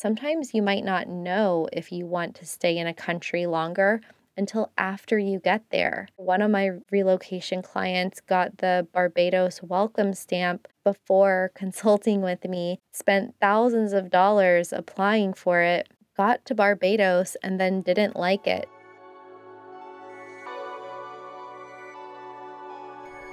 sometimes 0.00 0.54
you 0.54 0.62
might 0.62 0.82
not 0.82 1.06
know 1.08 1.68
if 1.74 1.92
you 1.92 2.06
want 2.06 2.34
to 2.34 2.46
stay 2.46 2.78
in 2.78 2.86
a 2.86 2.94
country 2.94 3.44
longer 3.44 4.00
until 4.34 4.72
after 4.78 5.18
you 5.18 5.38
get 5.38 5.62
there. 5.70 6.08
One 6.16 6.40
of 6.40 6.50
my 6.50 6.70
relocation 6.90 7.60
clients 7.60 8.22
got 8.22 8.56
the 8.58 8.88
Barbados 8.94 9.62
welcome 9.62 10.14
stamp 10.14 10.68
before 10.84 11.52
consulting 11.54 12.22
with 12.22 12.44
me, 12.44 12.80
spent 12.92 13.34
thousands 13.42 13.92
of 13.92 14.08
dollars 14.08 14.72
applying 14.72 15.34
for 15.34 15.60
it, 15.60 15.86
got 16.16 16.46
to 16.46 16.54
Barbados, 16.54 17.36
and 17.42 17.60
then 17.60 17.82
didn't 17.82 18.16
like 18.16 18.46
it. 18.46 18.70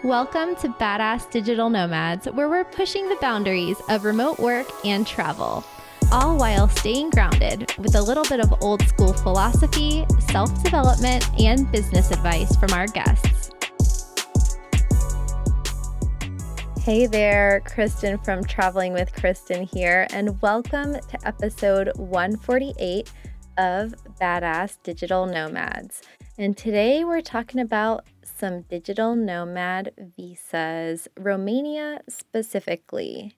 Welcome 0.04 0.58
to 0.58 0.68
Badass 0.68 1.32
Digital 1.32 1.70
Nomads, 1.70 2.26
where 2.26 2.50
we're 2.50 2.66
pushing 2.66 3.08
the 3.08 3.18
boundaries 3.22 3.78
of 3.88 4.04
remote 4.04 4.38
work 4.38 4.68
and 4.84 5.08
travel 5.08 5.64
all 6.12 6.38
while 6.38 6.70
staying 6.70 7.10
grounded 7.10 7.72
with 7.78 7.96
a 7.96 8.02
little 8.02 8.24
bit 8.24 8.40
of 8.40 8.54
old 8.62 8.82
school 8.88 9.12
philosophy, 9.14 10.06
self 10.32 10.64
development, 10.64 11.28
and 11.40 11.70
business 11.72 12.12
advice 12.12 12.56
from 12.56 12.72
our 12.72 12.88
guests. 12.88 13.52
Hey 16.80 17.06
there, 17.08 17.62
Kristen 17.66 18.18
from 18.20 18.44
Traveling 18.46 18.94
with 18.94 19.12
Kristen 19.12 19.64
here, 19.64 20.08
and 20.12 20.42
welcome 20.42 20.94
to 20.94 21.28
episode 21.28 21.92
148 21.98 23.12
of 23.58 23.94
Badass 24.22 24.78
Digital 24.84 25.26
Nomads. 25.26 26.02
And 26.38 26.56
today 26.56 27.04
we're 27.04 27.22
talking 27.22 27.60
about 27.60 28.06
some 28.24 28.62
digital 28.62 29.16
nomad 29.16 29.92
visas, 30.16 31.10
Romania 31.18 32.00
specifically. 32.08 33.36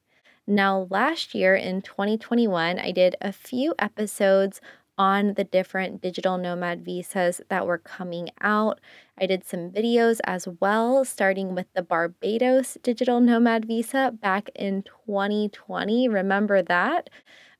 Now, 0.49 0.87
last 0.89 1.33
year 1.35 1.55
in 1.55 1.81
2021, 1.81 2.79
I 2.79 2.91
did 2.91 3.15
a 3.21 3.31
few 3.31 3.73
episodes 3.79 4.59
on 4.97 5.35
the 5.35 5.43
different 5.45 6.01
digital 6.01 6.37
nomad 6.37 6.83
visas 6.83 7.39
that 7.49 7.65
were 7.67 7.77
coming 7.77 8.29
out. 8.41 8.79
I 9.17 9.27
did 9.27 9.45
some 9.45 9.69
videos 9.71 10.19
as 10.25 10.47
well, 10.59 11.05
starting 11.05 11.55
with 11.55 11.67
the 11.73 11.83
Barbados 11.83 12.77
digital 12.83 13.21
nomad 13.21 13.65
visa 13.65 14.11
back 14.19 14.49
in 14.55 14.83
2020. 15.05 16.09
Remember 16.09 16.61
that? 16.63 17.09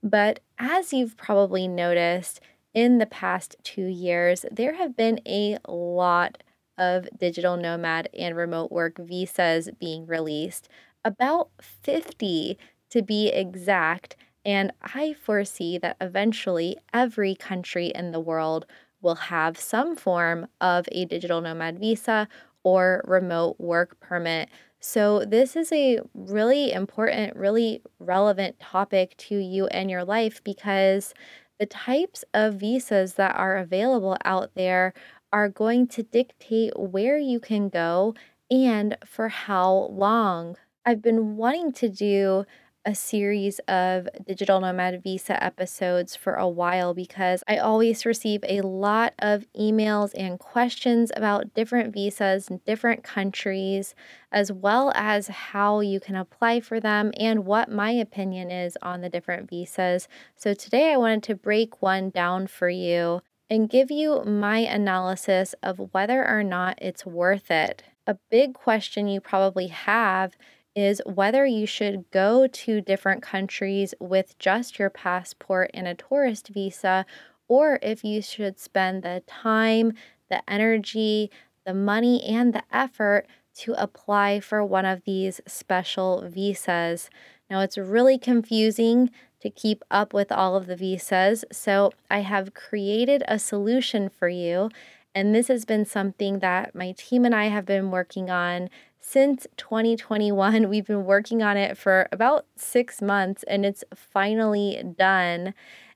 But 0.04 0.40
as 0.58 0.94
you've 0.94 1.18
probably 1.18 1.68
noticed, 1.68 2.42
in 2.74 2.98
the 3.00 3.06
past 3.06 3.56
two 3.64 3.86
years, 3.86 4.46
there 4.52 4.74
have 4.74 4.96
been 4.96 5.20
a 5.26 5.58
lot 5.68 6.44
of 6.78 7.08
digital 7.18 7.58
nomad 7.58 8.10
and 8.18 8.36
remote 8.36 8.72
work 8.72 8.98
visas 9.00 9.70
being 9.80 10.06
released. 10.06 10.70
About 11.04 11.50
50 11.62 12.58
to 12.90 13.02
be 13.02 13.28
exact. 13.30 14.16
And 14.46 14.72
I 14.82 15.14
foresee 15.14 15.78
that 15.80 15.98
eventually 16.02 16.78
every 16.94 17.36
country 17.36 17.88
in 17.88 18.12
the 18.12 18.20
world 18.20 18.66
will 19.02 19.16
have 19.16 19.58
some 19.58 19.96
form 19.96 20.48
of 20.62 20.88
a 20.92 21.06
digital 21.06 21.42
nomad 21.42 21.80
visa 21.80 22.28
or 22.64 23.04
remote 23.08 23.56
work 23.60 24.00
permit. 24.00 24.50
So, 24.82 25.26
this 25.26 25.56
is 25.58 25.72
a 25.74 26.00
really 26.14 26.72
important, 26.72 27.36
really 27.36 27.82
relevant 28.00 28.60
topic 28.60 29.16
to 29.18 29.36
you 29.38 29.68
and 29.68 29.90
your 29.92 30.06
life 30.06 30.42
because 30.44 31.14
the 31.60 31.66
types 31.66 32.24
of 32.34 32.56
visas 32.56 33.16
that 33.16 33.36
are 33.36 33.58
available 33.58 34.18
out 34.24 34.52
there 34.56 34.94
are 35.34 35.50
going 35.50 35.88
to 35.88 36.04
dictate 36.04 36.72
where 36.80 37.18
you 37.18 37.40
can 37.40 37.70
go 37.70 38.16
and 38.50 38.98
for 39.06 39.28
how 39.30 39.90
long. 39.92 40.56
I've 40.86 41.02
been 41.02 41.36
wanting 41.38 41.74
to 41.74 41.90
do 41.90 42.46
a 42.86 42.96
series 42.96 43.60
of 43.68 44.08
digital 44.26 44.60
nomad 44.60 45.04
visa 45.04 45.42
episodes 45.44 46.16
for 46.16 46.36
a 46.36 46.48
while 46.48 46.94
because 46.94 47.44
I 47.48 47.58
always 47.58 48.06
receive 48.06 48.44
a 48.48 48.62
lot 48.62 49.14
of 49.20 49.46
emails 49.58 50.12
and 50.16 50.40
questions 50.40 51.12
about 51.16 51.54
different 51.54 51.94
visas 51.94 52.48
in 52.48 52.62
different 52.66 53.04
countries, 53.04 53.96
as 54.32 54.52
well 54.52 54.92
as 54.96 55.28
how 55.28 55.82
you 55.82 56.00
can 56.00 56.16
apply 56.16 56.62
for 56.62 56.80
them 56.80 57.12
and 57.20 57.46
what 57.46 57.70
my 57.70 57.92
opinion 57.92 58.50
is 58.50 58.78
on 58.82 59.02
the 59.02 59.10
different 59.10 59.50
visas. 59.50 60.08
So 60.36 60.54
today 60.54 60.94
I 60.94 60.98
wanted 60.98 61.24
to 61.24 61.36
break 61.36 61.82
one 61.82 62.10
down 62.10 62.48
for 62.48 62.70
you 62.70 63.22
and 63.50 63.70
give 63.70 63.92
you 63.92 64.24
my 64.24 64.60
analysis 64.60 65.56
of 65.64 65.90
whether 65.92 66.26
or 66.26 66.44
not 66.44 66.78
it's 66.82 67.06
worth 67.06 67.50
it. 67.52 67.84
A 68.06 68.18
big 68.32 68.54
question 68.54 69.08
you 69.08 69.22
probably 69.22 69.68
have 69.68 70.36
is 70.80 71.02
whether 71.06 71.46
you 71.46 71.66
should 71.66 72.10
go 72.12 72.48
to 72.48 72.82
different 72.82 73.22
countries 73.22 73.94
with 74.00 74.38
just 74.40 74.80
your 74.80 74.90
passport 74.90 75.70
and 75.74 75.88
a 75.88 75.96
tourist 75.96 76.48
visa, 76.48 77.06
or 77.48 77.80
if 77.82 78.04
you 78.04 78.22
should 78.22 78.60
spend 78.60 79.04
the 79.04 79.24
time, 79.28 79.94
the 80.30 80.42
energy, 80.50 81.30
the 81.66 81.74
money, 81.74 82.24
and 82.24 82.54
the 82.54 82.64
effort 82.72 83.28
to 83.56 83.74
apply 83.74 84.40
for 84.40 84.64
one 84.64 84.86
of 84.86 85.04
these 85.04 85.42
special 85.46 86.24
visas. 86.28 87.10
Now, 87.50 87.62
it's 87.62 87.78
really 87.78 88.18
confusing 88.18 89.10
to 89.42 89.50
keep 89.50 89.84
up 89.90 90.14
with 90.14 90.32
all 90.32 90.56
of 90.56 90.68
the 90.68 90.76
visas, 90.76 91.46
so 91.52 91.92
I 92.10 92.20
have 92.20 92.54
created 92.54 93.24
a 93.28 93.40
solution 93.40 94.10
for 94.10 94.30
you. 94.30 94.70
And 95.16 95.34
this 95.34 95.48
has 95.48 95.66
been 95.66 95.86
something 95.86 96.40
that 96.40 96.76
my 96.76 96.94
team 96.98 97.26
and 97.26 97.34
I 97.34 97.46
have 97.46 97.66
been 97.66 97.90
working 97.90 98.30
on 98.30 98.70
since 99.00 99.48
2021. 99.58 100.70
We've 100.70 100.86
been 100.86 101.06
working 101.06 101.42
on 101.42 101.58
it 101.58 101.78
for 101.78 102.08
about 102.12 102.46
six 102.56 103.02
months 103.02 103.44
and 103.44 103.66
it's 103.66 103.84
finally 103.96 104.84
done. 104.98 105.54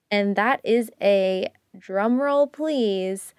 And 0.10 0.36
that 0.36 0.62
is 0.64 0.92
a 1.02 1.50
drumroll, 1.78 2.52
please. 2.52 3.34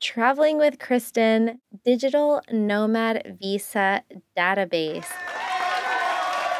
Traveling 0.00 0.58
with 0.58 0.78
Kristen 0.78 1.60
Digital 1.84 2.42
Nomad 2.52 3.38
Visa 3.40 4.02
Database. 4.36 5.10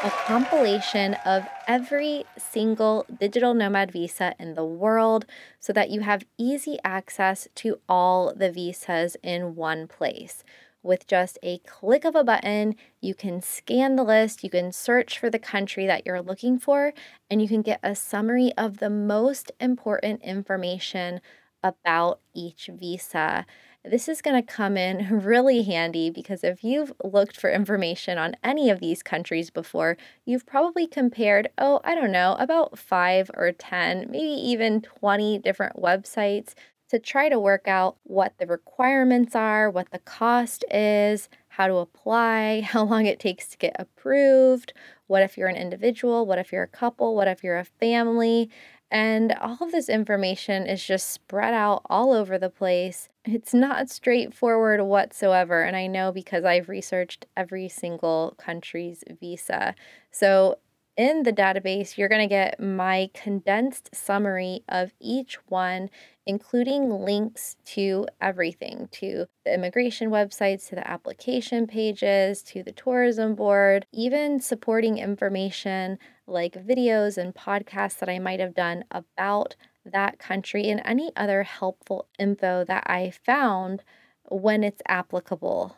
A 0.03 0.11
compilation 0.11 1.15
of 1.25 1.47
every 1.67 2.23
single 2.37 3.05
digital 3.19 3.55
nomad 3.55 3.91
visa 3.91 4.35
in 4.39 4.53
the 4.53 4.63
world 4.63 5.25
so 5.59 5.73
that 5.73 5.89
you 5.89 6.01
have 6.01 6.23
easy 6.37 6.77
access 6.83 7.47
to 7.55 7.79
all 7.89 8.31
the 8.33 8.51
visas 8.51 9.17
in 9.23 9.55
one 9.55 9.87
place 9.87 10.43
with 10.87 11.05
just 11.07 11.37
a 11.43 11.59
click 11.59 12.05
of 12.05 12.15
a 12.15 12.23
button. 12.23 12.75
You 13.01 13.13
can 13.13 13.41
scan 13.41 13.95
the 13.95 14.03
list, 14.03 14.43
you 14.43 14.49
can 14.49 14.71
search 14.71 15.19
for 15.19 15.29
the 15.29 15.39
country 15.39 15.85
that 15.87 16.05
you're 16.05 16.21
looking 16.21 16.57
for, 16.59 16.93
and 17.29 17.41
you 17.41 17.47
can 17.47 17.61
get 17.61 17.79
a 17.83 17.95
summary 17.95 18.51
of 18.57 18.77
the 18.77 18.89
most 18.89 19.51
important 19.59 20.23
information 20.23 21.21
about 21.63 22.19
each 22.33 22.69
visa. 22.73 23.45
This 23.83 24.09
is 24.09 24.21
going 24.21 24.35
to 24.41 24.53
come 24.53 24.75
in 24.77 25.19
really 25.23 25.63
handy 25.63 26.09
because 26.09 26.43
if 26.43 26.63
you've 26.63 26.91
looked 27.03 27.39
for 27.39 27.49
information 27.49 28.17
on 28.17 28.35
any 28.43 28.69
of 28.69 28.79
these 28.79 29.01
countries 29.03 29.49
before, 29.49 29.97
you've 30.25 30.45
probably 30.45 30.87
compared, 30.87 31.49
oh, 31.57 31.79
I 31.83 31.95
don't 31.95 32.11
know, 32.11 32.35
about 32.39 32.77
five 32.77 33.31
or 33.35 33.51
10, 33.51 34.07
maybe 34.11 34.27
even 34.27 34.81
20 34.81 35.39
different 35.39 35.77
websites 35.77 36.53
to 36.89 36.99
try 36.99 37.29
to 37.29 37.39
work 37.39 37.67
out 37.67 37.97
what 38.03 38.37
the 38.37 38.47
requirements 38.47 39.35
are, 39.35 39.69
what 39.69 39.91
the 39.91 39.99
cost 39.99 40.63
is, 40.71 41.29
how 41.49 41.67
to 41.67 41.75
apply, 41.75 42.61
how 42.65 42.83
long 42.83 43.05
it 43.05 43.19
takes 43.19 43.47
to 43.49 43.57
get 43.57 43.75
approved, 43.79 44.73
what 45.07 45.23
if 45.23 45.37
you're 45.37 45.47
an 45.47 45.55
individual, 45.55 46.25
what 46.25 46.39
if 46.39 46.51
you're 46.51 46.63
a 46.63 46.67
couple, 46.67 47.15
what 47.15 47.27
if 47.27 47.43
you're 47.43 47.57
a 47.57 47.65
family. 47.65 48.49
And 48.89 49.33
all 49.33 49.57
of 49.59 49.71
this 49.73 49.89
information 49.89 50.65
is 50.65 50.81
just 50.83 51.09
spread 51.09 51.53
out 51.53 51.81
all 51.89 52.13
over 52.13 52.37
the 52.37 52.49
place. 52.49 53.09
It's 53.25 53.53
not 53.53 53.89
straightforward 53.89 54.81
whatsoever. 54.81 55.61
And 55.61 55.75
I 55.75 55.87
know 55.87 56.13
because 56.13 56.45
I've 56.45 56.69
researched 56.69 57.25
every 57.35 57.67
single 57.67 58.35
country's 58.37 59.03
visa. 59.19 59.75
So 60.11 60.59
in 60.97 61.23
the 61.23 61.31
database, 61.31 61.95
you're 61.97 62.09
going 62.09 62.27
to 62.27 62.27
get 62.27 62.59
my 62.59 63.09
condensed 63.13 63.95
summary 63.95 64.63
of 64.67 64.93
each 64.99 65.35
one, 65.47 65.89
including 66.25 66.89
links 66.89 67.55
to 67.65 68.07
everything 68.19 68.89
to 68.93 69.27
the 69.45 69.53
immigration 69.53 70.09
websites, 70.09 70.67
to 70.69 70.75
the 70.75 70.87
application 70.89 71.67
pages, 71.67 72.41
to 72.43 72.63
the 72.63 72.71
tourism 72.71 73.35
board, 73.35 73.85
even 73.93 74.39
supporting 74.39 74.97
information 74.97 75.99
like 76.25 76.53
videos 76.53 77.17
and 77.17 77.35
podcasts 77.35 77.99
that 77.99 78.09
I 78.09 78.17
might 78.19 78.39
have 78.39 78.55
done 78.55 78.83
about 78.89 79.55
that 79.85 80.17
country 80.17 80.67
and 80.69 80.81
any 80.83 81.11
other 81.15 81.43
helpful 81.43 82.07
info 82.17 82.65
that 82.65 82.83
I 82.89 83.11
found 83.11 83.83
when 84.29 84.63
it's 84.63 84.81
applicable. 84.87 85.75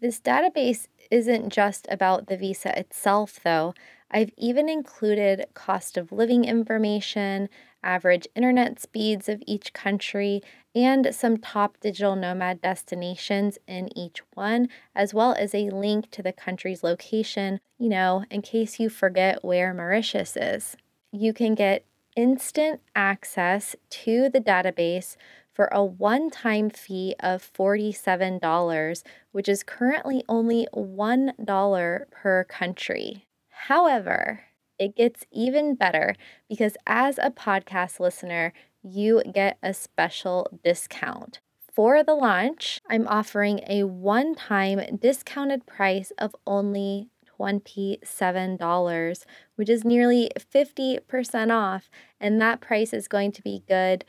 This 0.00 0.20
database 0.20 0.86
isn't 1.10 1.48
just 1.50 1.86
about 1.90 2.26
the 2.26 2.36
visa 2.36 2.78
itself, 2.78 3.40
though, 3.42 3.72
I've 4.10 4.32
even 4.38 4.68
included 4.68 5.46
cost 5.52 5.98
of 5.98 6.12
living 6.12 6.44
information, 6.44 7.50
average 7.82 8.26
internet 8.34 8.80
speeds 8.80 9.28
of 9.28 9.42
each 9.46 9.72
country, 9.72 10.42
and 10.74 11.14
some 11.14 11.36
top 11.36 11.78
digital 11.80 12.16
nomad 12.16 12.62
destinations 12.62 13.58
in 13.66 13.96
each 13.96 14.20
one, 14.34 14.68
as 14.94 15.12
well 15.12 15.32
as 15.34 15.54
a 15.54 15.70
link 15.70 16.10
to 16.12 16.22
the 16.22 16.32
country's 16.32 16.82
location, 16.82 17.60
you 17.78 17.88
know, 17.88 18.24
in 18.30 18.40
case 18.42 18.80
you 18.80 18.88
forget 18.88 19.44
where 19.44 19.74
Mauritius 19.74 20.36
is. 20.36 20.76
You 21.12 21.32
can 21.34 21.54
get 21.54 21.84
instant 22.16 22.80
access 22.96 23.76
to 23.90 24.28
the 24.28 24.40
database 24.40 25.16
for 25.52 25.66
a 25.66 25.84
one 25.84 26.30
time 26.30 26.70
fee 26.70 27.14
of 27.20 27.48
$47, 27.52 29.02
which 29.32 29.48
is 29.48 29.62
currently 29.62 30.24
only 30.28 30.66
$1 30.74 32.10
per 32.10 32.44
country. 32.44 33.27
However, 33.66 34.44
it 34.78 34.94
gets 34.94 35.24
even 35.32 35.74
better 35.74 36.14
because 36.48 36.76
as 36.86 37.18
a 37.18 37.30
podcast 37.30 37.98
listener, 37.98 38.52
you 38.82 39.22
get 39.34 39.58
a 39.62 39.74
special 39.74 40.48
discount. 40.62 41.40
For 41.72 42.02
the 42.02 42.14
launch, 42.14 42.80
I'm 42.88 43.06
offering 43.08 43.60
a 43.68 43.82
one 43.84 44.34
time 44.34 44.80
discounted 44.96 45.66
price 45.66 46.12
of 46.18 46.34
only 46.46 47.08
$27, 47.38 49.24
which 49.56 49.68
is 49.68 49.84
nearly 49.84 50.30
50% 50.38 51.52
off. 51.52 51.90
And 52.20 52.40
that 52.40 52.60
price 52.60 52.92
is 52.92 53.08
going 53.08 53.32
to 53.32 53.42
be 53.42 53.64
good 53.68 54.04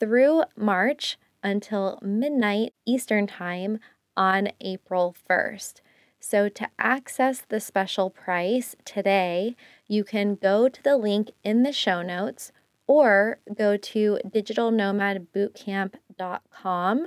through 0.00 0.44
March 0.56 1.18
until 1.42 1.98
midnight 2.02 2.72
Eastern 2.86 3.26
Time 3.26 3.78
on 4.16 4.48
April 4.60 5.14
1st. 5.28 5.80
So, 6.26 6.48
to 6.48 6.70
access 6.78 7.42
the 7.42 7.60
special 7.60 8.08
price 8.08 8.74
today, 8.86 9.56
you 9.86 10.04
can 10.04 10.36
go 10.36 10.70
to 10.70 10.82
the 10.82 10.96
link 10.96 11.32
in 11.42 11.64
the 11.64 11.72
show 11.72 12.00
notes 12.00 12.50
or 12.86 13.40
go 13.54 13.76
to 13.76 14.18
digitalnomadbootcamp.com 14.26 17.06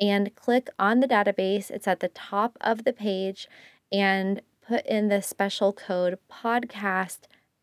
and 0.00 0.34
click 0.34 0.68
on 0.80 0.98
the 0.98 1.06
database. 1.06 1.70
It's 1.70 1.86
at 1.86 2.00
the 2.00 2.08
top 2.08 2.58
of 2.60 2.82
the 2.82 2.92
page 2.92 3.46
and 3.92 4.42
put 4.66 4.84
in 4.84 5.10
the 5.10 5.22
special 5.22 5.72
code 5.72 6.18
podcast 6.28 7.18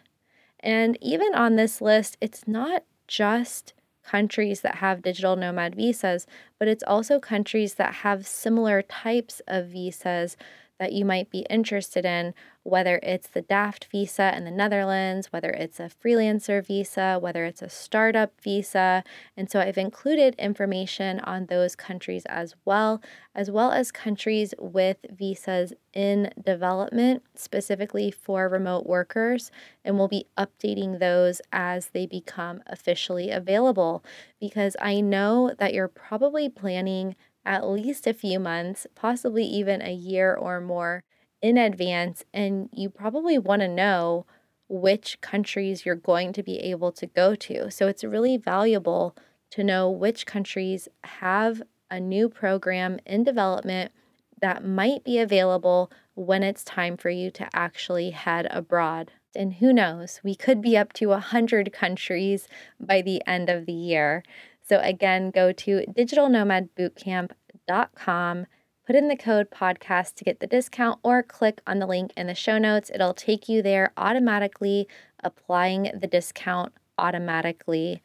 And 0.61 0.99
even 1.01 1.35
on 1.35 1.57
this 1.57 1.81
list, 1.81 2.17
it's 2.21 2.47
not 2.47 2.85
just 3.09 3.73
countries 4.05 4.61
that 4.61 4.77
have 4.77 5.03
digital 5.03 5.37
nomad 5.37 5.75
visas, 5.75 6.27
but 6.59 6.69
it's 6.69 6.85
also 6.87 7.19
countries 7.19 7.75
that 7.75 7.95
have 7.97 8.27
similar 8.27 8.83
types 8.83 9.41
of 9.47 9.69
visas 9.69 10.37
that 10.79 10.93
you 10.93 11.05
might 11.05 11.31
be 11.31 11.47
interested 11.51 12.05
in, 12.05 12.35
whether 12.63 12.99
it's 13.03 13.29
the 13.29 13.43
DAFT 13.43 13.87
visa 13.93 14.35
in 14.37 14.45
the 14.45 14.51
Netherlands, 14.51 15.33
whether 15.33 15.51
it's 15.51 15.79
a 15.79 15.91
freelancer 16.05 16.65
visa, 16.65 17.19
whether 17.21 17.45
it's 17.45 17.63
a 17.63 17.69
startup 17.69 18.33
visa. 18.41 19.05
And 19.37 19.51
so 19.51 19.61
I've 19.61 19.79
included 19.79 20.35
information 20.37 21.21
on 21.21 21.47
those 21.47 21.77
countries 21.77 22.25
as 22.27 22.55
well, 22.65 23.03
as 23.35 23.51
well 23.51 23.71
as 23.71 23.93
countries 23.93 24.55
with 24.59 24.97
visas 25.11 25.75
in 25.93 26.33
development, 26.43 27.23
specifically 27.35 28.11
for 28.11 28.49
remote 28.49 28.87
workers. 28.87 29.51
And 29.85 29.99
we'll 29.99 30.09
be 30.09 30.27
updating 30.39 30.99
those 30.99 31.41
as 31.53 31.89
they 31.89 32.07
become 32.07 32.63
officially 32.67 33.31
available 33.31 34.03
because 34.41 34.77
I 34.81 35.01
know 35.01 35.53
that 35.59 35.75
you're 35.75 35.89
probably 35.89 36.49
planning 36.49 37.15
at 37.45 37.69
least 37.69 38.07
a 38.07 38.15
few 38.15 38.39
months, 38.39 38.87
possibly 38.95 39.45
even 39.45 39.83
a 39.83 39.93
year 39.93 40.35
or 40.35 40.61
more 40.61 41.05
in 41.43 41.59
advance. 41.59 42.25
And 42.33 42.69
you 42.73 42.89
probably 42.89 43.39
want 43.39 43.61
to 43.61 43.69
know 43.69 44.27
which 44.69 45.21
countries 45.21 45.85
you're 45.85 45.95
going 45.95 46.33
to 46.33 46.43
be 46.43 46.59
able 46.59 46.91
to 46.93 47.07
go 47.07 47.35
to. 47.35 47.71
So 47.71 47.87
it's 47.87 48.03
really 48.05 48.37
valuable 48.37 49.15
to 49.51 49.63
know 49.63 49.91
which 49.91 50.27
countries 50.27 50.89
have 51.05 51.63
a 51.91 52.01
new 52.01 52.29
program 52.29 52.99
in 53.07 53.25
development 53.25 53.93
that 54.41 54.65
might 54.65 55.05
be 55.05 55.19
available 55.19 55.91
when 56.15 56.43
it's 56.43 56.65
time 56.65 56.97
for 56.97 57.11
you 57.11 57.31
to 57.31 57.49
actually 57.55 58.11
head 58.11 58.47
abroad. 58.51 59.13
And 59.37 59.55
who 59.55 59.73
knows, 59.73 60.21
we 60.23 60.35
could 60.35 60.61
be 60.61 60.77
up 60.77 60.93
to 60.95 61.07
100 61.07 61.73
countries 61.73 62.49
by 62.81 63.03
the 63.03 63.23
end 63.27 63.49
of 63.49 63.67
the 63.67 63.73
year. 63.73 64.23
So, 64.67 64.81
again, 64.81 65.31
go 65.31 65.53
to 65.53 65.85
digitalnomadbootcamp.com, 65.97 68.47
put 68.87 68.97
in 68.97 69.09
the 69.09 69.17
code 69.17 69.51
podcast 69.51 70.15
to 70.15 70.25
get 70.25 70.41
the 70.41 70.47
discount, 70.47 70.99
or 71.03 71.23
click 71.23 71.61
on 71.67 71.79
the 71.79 71.87
link 71.87 72.13
in 72.17 72.27
the 72.27 72.35
show 72.35 72.59
notes. 72.59 72.91
It'll 72.95 73.15
take 73.15 73.49
you 73.49 73.63
there 73.63 73.93
automatically, 73.97 74.89
applying 75.23 75.91
the 75.95 76.07
discount 76.07 76.73
automatically. 76.99 78.03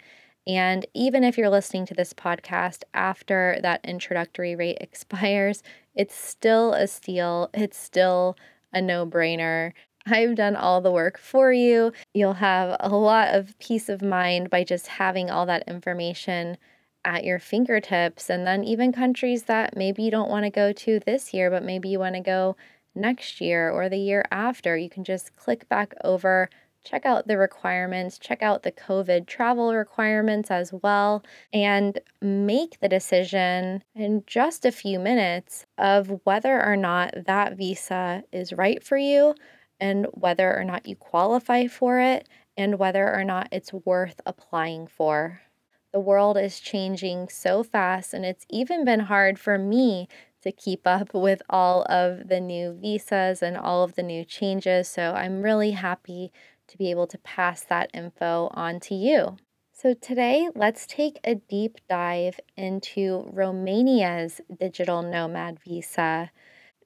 And 0.48 0.86
even 0.94 1.24
if 1.24 1.38
you're 1.38 1.50
listening 1.50 1.86
to 1.88 1.94
this 1.94 2.14
podcast 2.14 2.84
after 2.94 3.60
that 3.62 3.82
introductory 3.84 4.56
rate 4.56 4.78
expires, 4.82 5.62
it's 5.96 6.16
still 6.16 6.74
a 6.74 6.88
steal. 6.88 7.50
It's 7.54 7.78
still 7.78 8.38
a 8.74 8.82
no 8.82 9.06
brainer. 9.06 9.74
I've 10.06 10.36
done 10.36 10.56
all 10.56 10.82
the 10.82 10.92
work 10.92 11.18
for 11.18 11.52
you. 11.52 11.92
You'll 12.14 12.34
have 12.34 12.78
a 12.80 12.90
lot 12.90 13.36
of 13.36 13.58
peace 13.60 13.90
of 13.90 14.02
mind 14.02 14.50
by 14.50 14.64
just 14.64 14.88
having 14.88 15.30
all 15.30 15.46
that 15.46 15.68
information 15.68 16.58
at 17.06 17.24
your 17.24 17.40
fingertips. 17.40 18.30
And 18.30 18.46
then, 18.46 18.64
even 18.64 18.92
countries 18.92 19.44
that 19.44 19.76
maybe 19.78 20.04
you 20.04 20.12
don't 20.12 20.30
want 20.30 20.46
to 20.46 20.50
go 20.50 20.72
to 20.72 21.00
this 21.00 21.34
year, 21.34 21.50
but 21.50 21.64
maybe 21.64 21.90
you 21.90 22.00
want 22.00 22.16
to 22.16 22.22
go 22.22 22.56
next 22.96 23.40
year 23.42 23.70
or 23.70 23.90
the 23.90 23.98
year 23.98 24.26
after, 24.32 24.76
you 24.78 24.90
can 24.90 25.04
just 25.04 25.36
click 25.36 25.68
back 25.70 25.94
over, 26.04 26.50
check 26.84 27.06
out 27.06 27.28
the 27.28 27.38
requirements, 27.38 28.18
check 28.18 28.42
out 28.42 28.64
the 28.64 28.72
COVID 28.72 29.28
travel 29.28 29.74
requirements 29.74 30.52
as 30.52 30.74
well, 30.74 31.24
and 31.54 32.00
make 32.22 32.80
the 32.80 32.90
decision 32.90 33.84
in 33.96 34.24
just 34.26 34.66
a 34.66 34.72
few 34.72 35.00
minutes 35.00 35.66
of 35.78 36.20
whether 36.24 36.64
or 36.64 36.76
not 36.76 37.14
that 37.26 37.58
visa 37.58 38.24
is 38.32 38.54
right 38.54 38.84
for 38.84 38.98
you 38.98 39.36
and 39.80 40.08
whether 40.12 40.56
or 40.56 40.64
not 40.64 40.88
you 40.88 40.96
qualify 40.96 41.68
for 41.68 42.00
it 42.00 42.28
and 42.58 42.80
whether 42.80 43.14
or 43.14 43.24
not 43.24 43.48
it's 43.52 43.72
worth 43.72 44.20
applying 44.26 44.88
for. 44.88 45.42
The 45.92 46.00
world 46.00 46.38
is 46.38 46.60
changing 46.60 47.30
so 47.30 47.64
fast, 47.64 48.14
and 48.14 48.24
it's 48.24 48.46
even 48.50 48.86
been 48.86 49.00
hard 49.02 49.40
for 49.40 49.58
me 49.58 50.08
to 50.42 50.52
keep 50.52 50.86
up 50.86 51.14
with 51.14 51.42
all 51.50 51.84
of 51.90 52.28
the 52.28 52.40
new 52.40 52.74
visas 52.74 53.42
and 53.42 53.58
all 53.58 53.84
of 53.84 53.96
the 53.96 54.04
new 54.04 54.24
changes. 54.24 54.88
So 54.88 55.14
I'm 55.14 55.42
really 55.42 55.72
happy 55.72 56.32
to 56.68 56.78
be 56.78 56.92
able 56.92 57.08
to 57.08 57.18
pass 57.18 57.62
that 57.62 57.90
info 57.94 58.50
on 58.54 58.80
to 58.82 58.96
you. 58.96 59.38
So, 59.72 59.94
today, 59.94 60.50
let's 60.56 60.86
take 60.86 61.20
a 61.24 61.36
deep 61.36 61.78
dive 61.88 62.38
into 62.58 63.30
Romania's 63.32 64.42
digital 64.60 65.02
nomad 65.02 65.58
visa. 65.64 66.32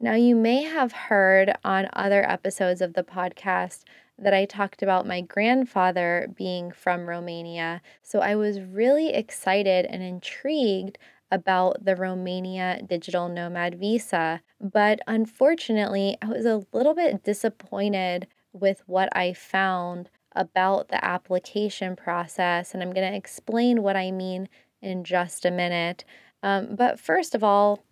Now, 0.03 0.15
you 0.15 0.35
may 0.35 0.63
have 0.63 0.91
heard 0.91 1.53
on 1.63 1.87
other 1.93 2.29
episodes 2.29 2.81
of 2.81 2.93
the 2.93 3.05
podcast 3.05 3.83
that 4.19 4.33
I 4.33 4.43
talked 4.43 4.83
about 4.83 5.07
my 5.07 5.21
grandfather 5.21 6.27
being 6.35 6.73
from 6.73 7.07
Romania. 7.07 7.81
So 8.01 8.19
I 8.19 8.35
was 8.35 8.59
really 8.59 9.13
excited 9.13 9.85
and 9.85 10.03
intrigued 10.03 10.97
about 11.31 11.85
the 11.85 11.95
Romania 11.95 12.81
Digital 12.85 13.29
Nomad 13.29 13.79
Visa. 13.79 14.41
But 14.59 14.99
unfortunately, 15.07 16.17
I 16.21 16.25
was 16.25 16.45
a 16.45 16.65
little 16.73 16.93
bit 16.93 17.23
disappointed 17.23 18.27
with 18.51 18.83
what 18.85 19.07
I 19.15 19.31
found 19.31 20.09
about 20.35 20.89
the 20.89 21.03
application 21.03 21.95
process. 21.95 22.73
And 22.73 22.83
I'm 22.83 22.91
going 22.91 23.09
to 23.09 23.17
explain 23.17 23.81
what 23.81 23.95
I 23.95 24.11
mean 24.11 24.49
in 24.81 25.05
just 25.05 25.45
a 25.45 25.49
minute. 25.49 26.03
Um, 26.43 26.75
but 26.75 26.99
first 26.99 27.35
of 27.35 27.41
all, 27.41 27.85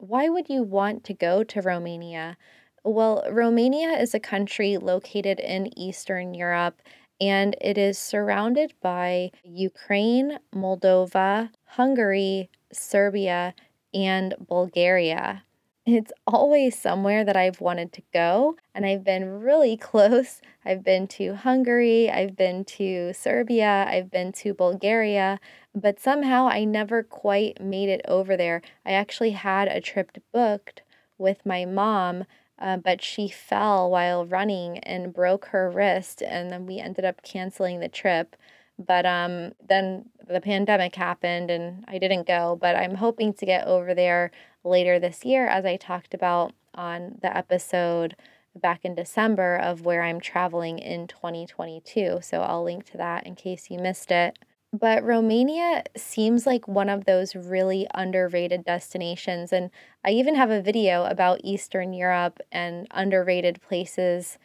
why 0.00 0.28
would 0.28 0.48
you 0.48 0.62
want 0.62 1.04
to 1.04 1.14
go 1.14 1.44
to 1.44 1.60
Romania? 1.60 2.36
Well, 2.84 3.24
Romania 3.30 3.90
is 3.90 4.14
a 4.14 4.20
country 4.20 4.78
located 4.78 5.38
in 5.38 5.78
Eastern 5.78 6.34
Europe 6.34 6.80
and 7.20 7.54
it 7.60 7.76
is 7.76 7.98
surrounded 7.98 8.72
by 8.80 9.30
Ukraine, 9.44 10.38
Moldova, 10.54 11.50
Hungary, 11.66 12.48
Serbia, 12.72 13.54
and 13.92 14.34
Bulgaria. 14.48 15.44
It's 15.92 16.12
always 16.24 16.78
somewhere 16.78 17.24
that 17.24 17.36
I've 17.36 17.60
wanted 17.60 17.92
to 17.94 18.02
go, 18.14 18.56
and 18.76 18.86
I've 18.86 19.02
been 19.02 19.40
really 19.40 19.76
close. 19.88 20.40
I've 20.64 20.84
been 20.84 21.08
to 21.08 21.34
Hungary, 21.34 22.08
I've 22.08 22.36
been 22.36 22.64
to 22.76 23.12
Serbia, 23.12 23.86
I've 23.88 24.08
been 24.08 24.30
to 24.34 24.54
Bulgaria, 24.54 25.40
but 25.74 25.98
somehow 25.98 26.46
I 26.46 26.62
never 26.64 27.02
quite 27.02 27.60
made 27.60 27.88
it 27.88 28.02
over 28.06 28.36
there. 28.36 28.62
I 28.86 28.92
actually 28.92 29.32
had 29.32 29.66
a 29.66 29.80
trip 29.80 30.16
booked 30.32 30.82
with 31.18 31.44
my 31.44 31.64
mom, 31.64 32.24
uh, 32.60 32.76
but 32.76 33.02
she 33.02 33.26
fell 33.28 33.90
while 33.90 34.24
running 34.24 34.78
and 34.78 35.12
broke 35.12 35.46
her 35.46 35.68
wrist, 35.68 36.22
and 36.22 36.52
then 36.52 36.66
we 36.66 36.78
ended 36.78 37.04
up 37.04 37.22
canceling 37.24 37.80
the 37.80 37.88
trip. 37.88 38.36
But 38.78 39.06
um, 39.06 39.52
then 39.66 40.08
the 40.30 40.40
pandemic 40.40 40.94
happened 40.94 41.50
and 41.50 41.84
I 41.88 41.98
didn't 41.98 42.26
go. 42.26 42.56
But 42.60 42.76
I'm 42.76 42.96
hoping 42.96 43.34
to 43.34 43.46
get 43.46 43.66
over 43.66 43.94
there 43.94 44.30
later 44.64 44.98
this 44.98 45.24
year, 45.24 45.46
as 45.46 45.64
I 45.64 45.76
talked 45.76 46.14
about 46.14 46.52
on 46.74 47.18
the 47.22 47.36
episode 47.36 48.16
back 48.54 48.84
in 48.84 48.94
December 48.94 49.56
of 49.56 49.84
where 49.84 50.02
I'm 50.02 50.20
traveling 50.20 50.78
in 50.78 51.06
2022. 51.06 52.18
So 52.22 52.40
I'll 52.40 52.64
link 52.64 52.84
to 52.90 52.96
that 52.96 53.26
in 53.26 53.34
case 53.34 53.70
you 53.70 53.78
missed 53.78 54.10
it. 54.10 54.38
But 54.72 55.02
Romania 55.02 55.82
seems 55.96 56.46
like 56.46 56.68
one 56.68 56.88
of 56.88 57.04
those 57.04 57.34
really 57.34 57.88
underrated 57.92 58.64
destinations. 58.64 59.52
And 59.52 59.70
I 60.04 60.10
even 60.10 60.36
have 60.36 60.50
a 60.50 60.62
video 60.62 61.04
about 61.04 61.40
Eastern 61.42 61.92
Europe 61.92 62.38
and 62.52 62.86
underrated 62.92 63.60
places 63.62 64.38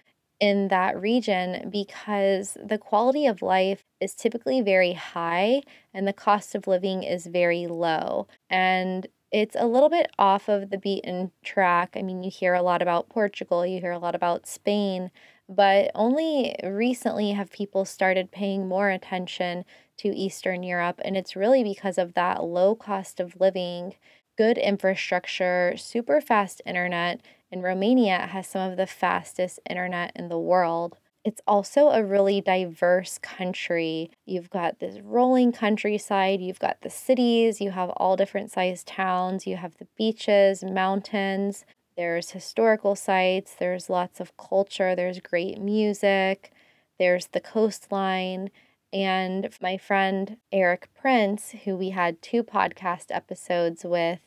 in 0.45 0.67
that 0.67 0.99
region 1.01 1.69
because 1.71 2.55
the 2.63 2.77
quality 2.77 3.25
of 3.25 3.41
life 3.41 3.83
is 3.99 4.13
typically 4.13 4.61
very 4.61 4.93
high 4.93 5.61
and 5.93 6.07
the 6.07 6.13
cost 6.13 6.53
of 6.53 6.67
living 6.67 7.01
is 7.03 7.25
very 7.25 7.65
low. 7.65 8.27
And 8.49 9.07
it's 9.31 9.55
a 9.57 9.65
little 9.65 9.89
bit 9.89 10.11
off 10.19 10.47
of 10.47 10.69
the 10.69 10.77
beaten 10.77 11.31
track. 11.43 11.95
I 11.97 12.03
mean, 12.03 12.21
you 12.21 12.29
hear 12.29 12.53
a 12.53 12.61
lot 12.61 12.81
about 12.83 13.09
Portugal, 13.09 13.65
you 13.65 13.79
hear 13.81 13.91
a 13.91 13.97
lot 13.99 14.13
about 14.13 14.45
Spain, 14.47 15.09
but 15.49 15.89
only 15.95 16.55
recently 16.63 17.31
have 17.31 17.51
people 17.51 17.83
started 17.85 18.31
paying 18.31 18.67
more 18.67 18.89
attention 18.89 19.65
to 19.97 20.15
Eastern 20.15 20.61
Europe. 20.61 21.01
And 21.03 21.17
it's 21.17 21.35
really 21.35 21.63
because 21.63 21.97
of 21.97 22.13
that 22.13 22.43
low 22.43 22.75
cost 22.75 23.19
of 23.19 23.39
living, 23.39 23.95
good 24.37 24.57
infrastructure, 24.57 25.73
super 25.77 26.21
fast 26.21 26.61
internet. 26.65 27.21
And 27.55 27.63
Romania 27.63 28.17
has 28.17 28.47
some 28.47 28.69
of 28.69 28.75
the 28.75 28.85
fastest 28.85 29.61
internet 29.69 30.11
in 30.13 30.27
the 30.27 30.37
world. 30.37 30.97
It's 31.23 31.39
also 31.47 31.87
a 31.87 32.03
really 32.03 32.41
diverse 32.41 33.17
country. 33.17 34.11
You've 34.25 34.49
got 34.49 34.79
this 34.79 34.99
rolling 34.99 35.53
countryside, 35.53 36.41
you've 36.41 36.59
got 36.59 36.81
the 36.81 36.89
cities, 36.89 37.61
you 37.61 37.71
have 37.71 37.91
all 37.91 38.17
different 38.17 38.51
sized 38.51 38.87
towns, 38.87 39.47
you 39.47 39.55
have 39.55 39.77
the 39.77 39.87
beaches, 39.97 40.65
mountains, 40.65 41.63
there's 41.95 42.31
historical 42.31 42.93
sites, 42.93 43.55
there's 43.57 43.89
lots 43.89 44.19
of 44.19 44.35
culture, 44.35 44.93
there's 44.93 45.21
great 45.21 45.57
music, 45.57 46.51
there's 46.99 47.27
the 47.27 47.39
coastline. 47.39 48.49
And 48.91 49.47
my 49.61 49.77
friend 49.77 50.35
Eric 50.51 50.89
Prince, 50.93 51.51
who 51.63 51.77
we 51.77 51.91
had 51.91 52.21
two 52.21 52.43
podcast 52.43 53.05
episodes 53.11 53.85
with 53.85 54.19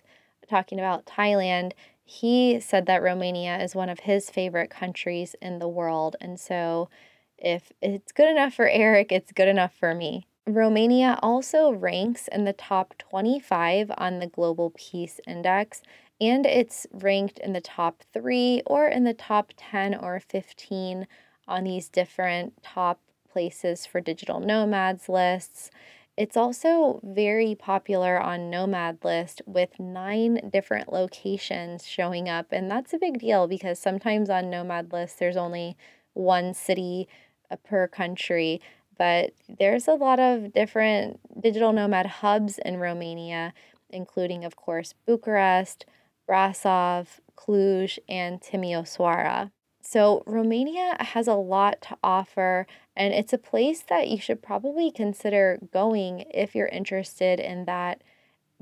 talking 0.49 0.79
about 0.79 1.05
Thailand, 1.05 1.73
he 2.11 2.59
said 2.59 2.87
that 2.87 3.03
Romania 3.03 3.63
is 3.63 3.75
one 3.75 3.91
of 3.91 4.01
his 4.01 4.31
favorite 4.31 4.71
countries 4.71 5.37
in 5.43 5.59
the 5.59 5.69
world. 5.69 6.17
And 6.23 6.41
so 6.41 6.89
if 7.37 7.71
it's 7.83 8.13
good 8.13 8.31
enough 8.31 8.55
for 8.55 8.67
Eric, 8.67 9.13
it's 9.13 9.31
good 9.31 9.47
enough 9.47 9.75
for 9.79 9.95
me. 9.95 10.27
Romania 10.47 11.19
also 11.23 11.71
ranks 11.71 12.27
in 12.33 12.47
the 12.47 12.55
top 12.55 12.95
25 12.97 13.91
on 13.99 14.21
the 14.21 14.27
Global 14.27 14.73
Peace 14.75 15.21
Index, 15.27 15.83
and 16.19 16.47
it's 16.47 16.87
ranked 16.93 17.41
in 17.41 17.53
the 17.53 17.61
top 17.61 18.03
three 18.15 18.63
or 18.65 18.89
in 18.89 19.05
the 19.05 19.13
top 19.13 19.53
10 19.59 19.95
or 19.95 20.19
15 20.19 21.07
on 21.47 21.65
these 21.65 21.91
different 21.91 22.63
top 22.63 23.01
places 23.31 23.85
for 23.85 24.01
digital 24.01 24.41
nomads 24.41 25.11
lists. 25.11 25.71
It's 26.19 26.37
also 26.37 26.99
very 27.05 27.55
popular 27.55 28.21
on 28.21 28.51
Nomad 28.51 29.05
List 29.05 29.41
with 29.47 29.79
nine 29.79 30.51
different 30.53 30.93
locations 30.93 31.87
showing 31.87 32.29
up. 32.29 32.47
And 32.51 32.69
that's 32.69 32.93
a 32.93 32.99
big 32.99 33.21
deal 33.21 33.47
because 33.47 33.79
sometimes 33.79 34.29
on 34.29 34.51
Nomad 34.51 34.93
List, 34.93 35.21
there's 35.21 35.37
only 35.37 35.77
one 36.15 36.55
city 36.55 37.07
uh, 37.53 37.57
per 37.63 37.87
country. 37.87 38.61
But 38.99 39.31
there's 39.49 39.87
a 39.87 39.93
lot 39.93 40.19
of 40.19 40.53
different 40.53 41.21
digital 41.41 41.73
nomad 41.73 42.07
hubs 42.07 42.59
in 42.59 42.79
Romania, 42.79 43.55
including, 43.89 44.45
of 44.45 44.57
course, 44.57 44.95
Bucharest, 45.07 45.87
Brasov, 46.29 47.21
Cluj, 47.37 48.01
and 48.09 48.41
Timisoara. 48.41 49.53
So, 49.91 50.23
Romania 50.27 50.99
has 51.01 51.27
a 51.27 51.35
lot 51.35 51.81
to 51.89 51.97
offer, 52.03 52.67
and 52.95 53.15
it's 53.15 53.33
a 53.33 53.39
place 53.39 53.81
that 53.89 54.09
you 54.09 54.21
should 54.21 54.43
probably 54.43 54.91
consider 54.91 55.59
going 55.73 56.27
if 56.31 56.55
you're 56.55 56.67
interested 56.67 57.41
in 57.41 57.65
that 57.65 58.03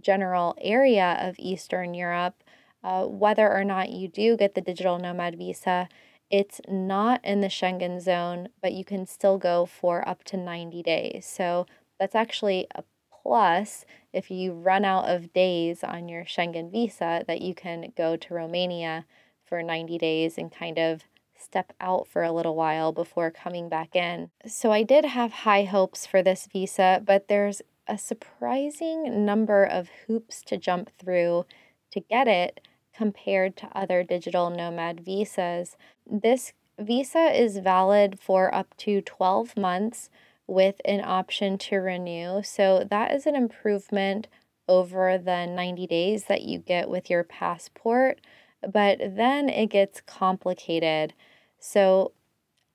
general 0.01 0.55
area 0.61 1.19
of 1.21 1.35
Eastern 1.41 1.95
Europe. 1.95 2.45
Uh, 2.85 3.07
whether 3.07 3.53
or 3.53 3.65
not 3.65 3.91
you 3.91 4.07
do 4.07 4.37
get 4.37 4.55
the 4.55 4.61
digital 4.61 5.01
nomad 5.01 5.37
visa, 5.37 5.89
it's 6.31 6.61
not 6.69 7.25
in 7.25 7.41
the 7.41 7.49
Schengen 7.49 8.01
zone, 8.01 8.51
but 8.63 8.73
you 8.73 8.85
can 8.85 9.05
still 9.05 9.37
go 9.37 9.67
for 9.67 10.09
up 10.09 10.23
to 10.27 10.37
90 10.37 10.81
days. 10.85 11.27
So, 11.27 11.67
that's 11.99 12.15
actually 12.15 12.69
a 12.77 12.85
plus 13.11 13.85
if 14.13 14.31
you 14.31 14.53
run 14.53 14.85
out 14.85 15.09
of 15.09 15.33
days 15.33 15.83
on 15.83 16.09
your 16.09 16.25
Schengen 16.25 16.71
visa 16.71 17.25
that 17.27 17.43
you 17.43 17.53
can 17.53 17.93
go 17.97 18.17
to 18.17 18.33
Romania 18.33 19.07
for 19.45 19.61
90 19.61 19.99
days 19.99 20.39
and 20.39 20.53
kind 20.53 20.79
of 20.79 21.03
step 21.47 21.73
out 21.81 22.09
for 22.09 22.23
a 22.23 22.33
little 22.33 22.57
while 22.57 22.93
before 22.93 23.31
coming 23.31 23.69
back 23.69 23.95
in. 23.95 24.31
So 24.47 24.73
I 24.73 24.83
did 24.83 25.05
have 25.05 25.33
high 25.33 25.65
hopes 25.65 26.05
for 26.05 26.23
this 26.23 26.49
visa, 26.53 27.01
but 27.05 27.29
there's 27.29 27.63
a 27.87 27.97
surprising 27.97 29.25
number 29.25 29.65
of 29.65 29.89
hoops 30.07 30.43
to 30.43 30.57
jump 30.57 30.91
through 30.99 31.47
to 31.93 32.01
get 32.01 32.27
it 32.27 32.61
compared 32.93 33.57
to 33.59 33.69
other 33.75 34.03
digital 34.03 34.51
nomad 34.51 35.01
visas. 35.01 35.77
This 36.05 36.53
visa 36.79 37.31
is 37.41 37.59
valid 37.59 38.19
for 38.19 38.53
up 38.53 38.77
to 38.79 39.01
12 39.01 39.57
months 39.57 40.11
with 40.49 40.81
an 40.85 41.01
option 41.01 41.59
to 41.59 41.77
renew. 41.77 42.43
So 42.43 42.85
that 42.91 43.13
is 43.13 43.25
an 43.27 43.37
improvement 43.37 44.27
over 44.69 45.17
the 45.17 45.47
90 45.47 45.87
days 45.87 46.25
that 46.25 46.43
you 46.43 46.59
get 46.59 46.91
with 46.91 47.09
your 47.09 47.23
passport. 47.23 48.21
But 48.63 48.99
then 49.01 49.49
it 49.49 49.67
gets 49.67 50.01
complicated. 50.01 51.15
So, 51.59 52.13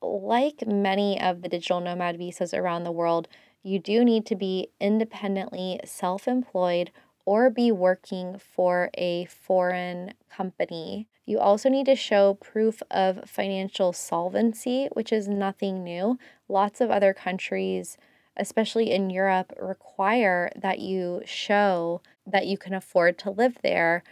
like 0.02 0.66
many 0.66 1.22
of 1.22 1.42
the 1.42 1.50
digital 1.50 1.80
nomad 1.80 2.18
visas 2.18 2.54
around 2.54 2.84
the 2.84 2.92
world, 2.92 3.28
you 3.64 3.80
do 3.80 4.04
need 4.04 4.26
to 4.28 4.36
be 4.36 4.70
independently 4.80 5.80
self 5.86 6.28
employed 6.28 6.92
or 7.26 7.50
be 7.50 7.72
working 7.72 8.38
for 8.40 8.90
a 8.96 9.26
foreign 9.26 10.14
company. 10.30 11.08
You 11.26 11.40
also 11.40 11.70
need 11.70 11.86
to 11.86 11.96
show 11.96 12.34
proof 12.36 12.82
of 12.90 13.30
financial 13.30 13.94
solvency, 13.94 14.90
which 14.94 15.14
is 15.14 15.28
nothing 15.28 15.84
new. 15.84 16.18
Lots 16.50 16.82
of 16.82 16.90
other 16.90 17.14
countries, 17.14 17.98
especially 18.36 18.92
in 18.92 19.10
Europe, 19.10 19.54
require 19.60 20.52
that 20.56 20.80
you 20.80 21.22
show 21.26 22.02
that 22.26 22.48
you 22.48 22.58
can 22.58 22.74
afford 22.74 23.18
to 23.20 23.30
live 23.30 23.60
there. 23.62 24.04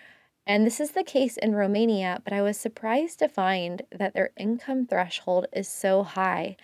And 0.49 0.65
this 0.65 0.79
is 0.79 0.93
the 0.93 1.03
case 1.03 1.37
in 1.37 1.53
Romania, 1.53 2.23
but 2.23 2.33
I 2.33 2.41
was 2.41 2.57
surprised 2.57 3.19
to 3.19 3.29
find 3.29 3.83
that 3.91 4.15
their 4.15 4.31
income 4.35 4.87
threshold 4.87 5.45
is 5.53 5.67
so 5.67 6.01
high. 6.01 6.57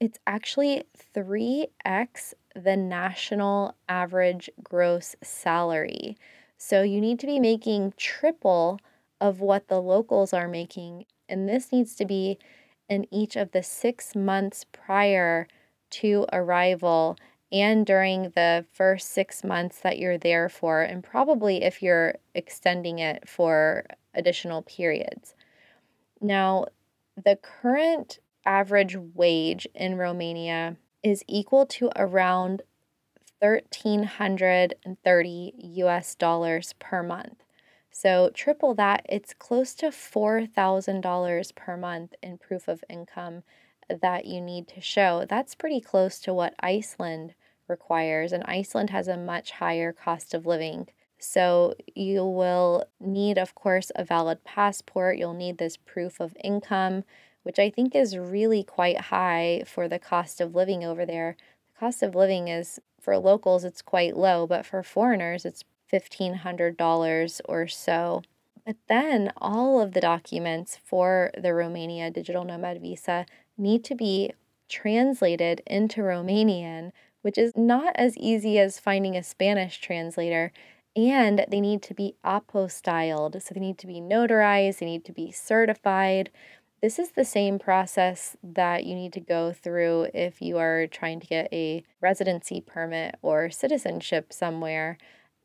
It's 0.00 0.18
actually 0.26 0.82
3x 1.14 2.34
the 2.56 2.76
national 2.76 3.76
average 3.88 4.50
gross 4.64 5.14
salary. 5.22 6.16
So 6.56 6.82
you 6.82 7.00
need 7.00 7.20
to 7.20 7.28
be 7.28 7.38
making 7.38 7.94
triple 7.96 8.80
of 9.20 9.38
what 9.38 9.68
the 9.68 9.80
locals 9.80 10.32
are 10.32 10.48
making. 10.48 11.04
And 11.28 11.48
this 11.48 11.70
needs 11.70 11.94
to 11.94 12.04
be 12.04 12.40
in 12.88 13.06
each 13.14 13.36
of 13.36 13.52
the 13.52 13.62
six 13.62 14.16
months 14.16 14.66
prior 14.72 15.46
to 15.90 16.26
arrival 16.32 17.16
and 17.50 17.86
during 17.86 18.32
the 18.34 18.66
first 18.72 19.10
six 19.10 19.42
months 19.42 19.80
that 19.80 19.98
you're 19.98 20.18
there 20.18 20.48
for, 20.48 20.82
and 20.82 21.02
probably 21.02 21.62
if 21.62 21.82
you're 21.82 22.16
extending 22.34 22.98
it 22.98 23.28
for 23.28 23.86
additional 24.14 24.62
periods. 24.62 25.34
Now, 26.20 26.66
the 27.16 27.36
current 27.36 28.18
average 28.44 28.96
wage 28.96 29.66
in 29.74 29.96
Romania 29.96 30.76
is 31.02 31.24
equal 31.26 31.64
to 31.66 31.90
around 31.96 32.62
1330 33.40 35.52
US 35.56 36.14
dollars 36.14 36.74
per 36.78 37.02
month. 37.02 37.44
So, 37.90 38.30
triple 38.32 38.74
that, 38.74 39.04
it's 39.08 39.34
close 39.34 39.74
to 39.76 39.86
$4,000 39.86 41.54
per 41.54 41.76
month 41.76 42.14
in 42.22 42.38
proof 42.38 42.68
of 42.68 42.84
income 42.88 43.42
that 43.88 44.26
you 44.26 44.40
need 44.40 44.68
to 44.68 44.80
show. 44.80 45.26
That's 45.28 45.54
pretty 45.54 45.80
close 45.80 46.18
to 46.20 46.34
what 46.34 46.54
Iceland 46.60 47.34
requires, 47.68 48.32
and 48.32 48.44
Iceland 48.44 48.90
has 48.90 49.08
a 49.08 49.16
much 49.16 49.52
higher 49.52 49.92
cost 49.92 50.34
of 50.34 50.46
living. 50.46 50.88
So, 51.18 51.74
you 51.94 52.24
will 52.24 52.84
need, 53.00 53.38
of 53.38 53.54
course, 53.54 53.90
a 53.96 54.04
valid 54.04 54.44
passport. 54.44 55.18
You'll 55.18 55.34
need 55.34 55.58
this 55.58 55.76
proof 55.76 56.20
of 56.20 56.36
income, 56.42 57.04
which 57.42 57.58
I 57.58 57.70
think 57.70 57.94
is 57.94 58.16
really 58.16 58.62
quite 58.62 59.00
high 59.00 59.64
for 59.66 59.88
the 59.88 59.98
cost 59.98 60.40
of 60.40 60.54
living 60.54 60.84
over 60.84 61.04
there. 61.04 61.36
The 61.74 61.80
cost 61.80 62.02
of 62.02 62.14
living 62.14 62.48
is, 62.48 62.78
for 63.00 63.18
locals, 63.18 63.64
it's 63.64 63.82
quite 63.82 64.16
low, 64.16 64.46
but 64.46 64.64
for 64.64 64.82
foreigners, 64.82 65.44
it's 65.44 65.64
$1,500 65.92 67.40
or 67.46 67.66
so. 67.66 68.22
But 68.68 68.76
then 68.86 69.32
all 69.38 69.80
of 69.80 69.94
the 69.94 70.00
documents 70.02 70.76
for 70.76 71.30
the 71.34 71.54
Romania 71.54 72.10
Digital 72.10 72.44
Nomad 72.44 72.82
Visa 72.82 73.24
need 73.56 73.82
to 73.84 73.94
be 73.94 74.34
translated 74.68 75.62
into 75.66 76.02
Romanian, 76.02 76.92
which 77.22 77.38
is 77.38 77.56
not 77.56 77.96
as 77.96 78.14
easy 78.18 78.58
as 78.58 78.78
finding 78.78 79.16
a 79.16 79.22
Spanish 79.22 79.80
translator. 79.80 80.52
And 80.94 81.46
they 81.48 81.62
need 81.62 81.80
to 81.84 81.94
be 81.94 82.16
apostilled. 82.22 83.40
So 83.40 83.54
they 83.54 83.60
need 83.60 83.78
to 83.78 83.86
be 83.86 84.02
notarized, 84.02 84.80
they 84.80 84.86
need 84.86 85.06
to 85.06 85.12
be 85.12 85.32
certified. 85.32 86.28
This 86.82 86.98
is 86.98 87.12
the 87.12 87.24
same 87.24 87.58
process 87.58 88.36
that 88.42 88.84
you 88.84 88.94
need 88.94 89.14
to 89.14 89.20
go 89.20 89.50
through 89.50 90.08
if 90.12 90.42
you 90.42 90.58
are 90.58 90.86
trying 90.86 91.20
to 91.20 91.26
get 91.26 91.50
a 91.54 91.84
residency 92.02 92.60
permit 92.60 93.14
or 93.22 93.48
citizenship 93.48 94.30
somewhere. 94.30 94.98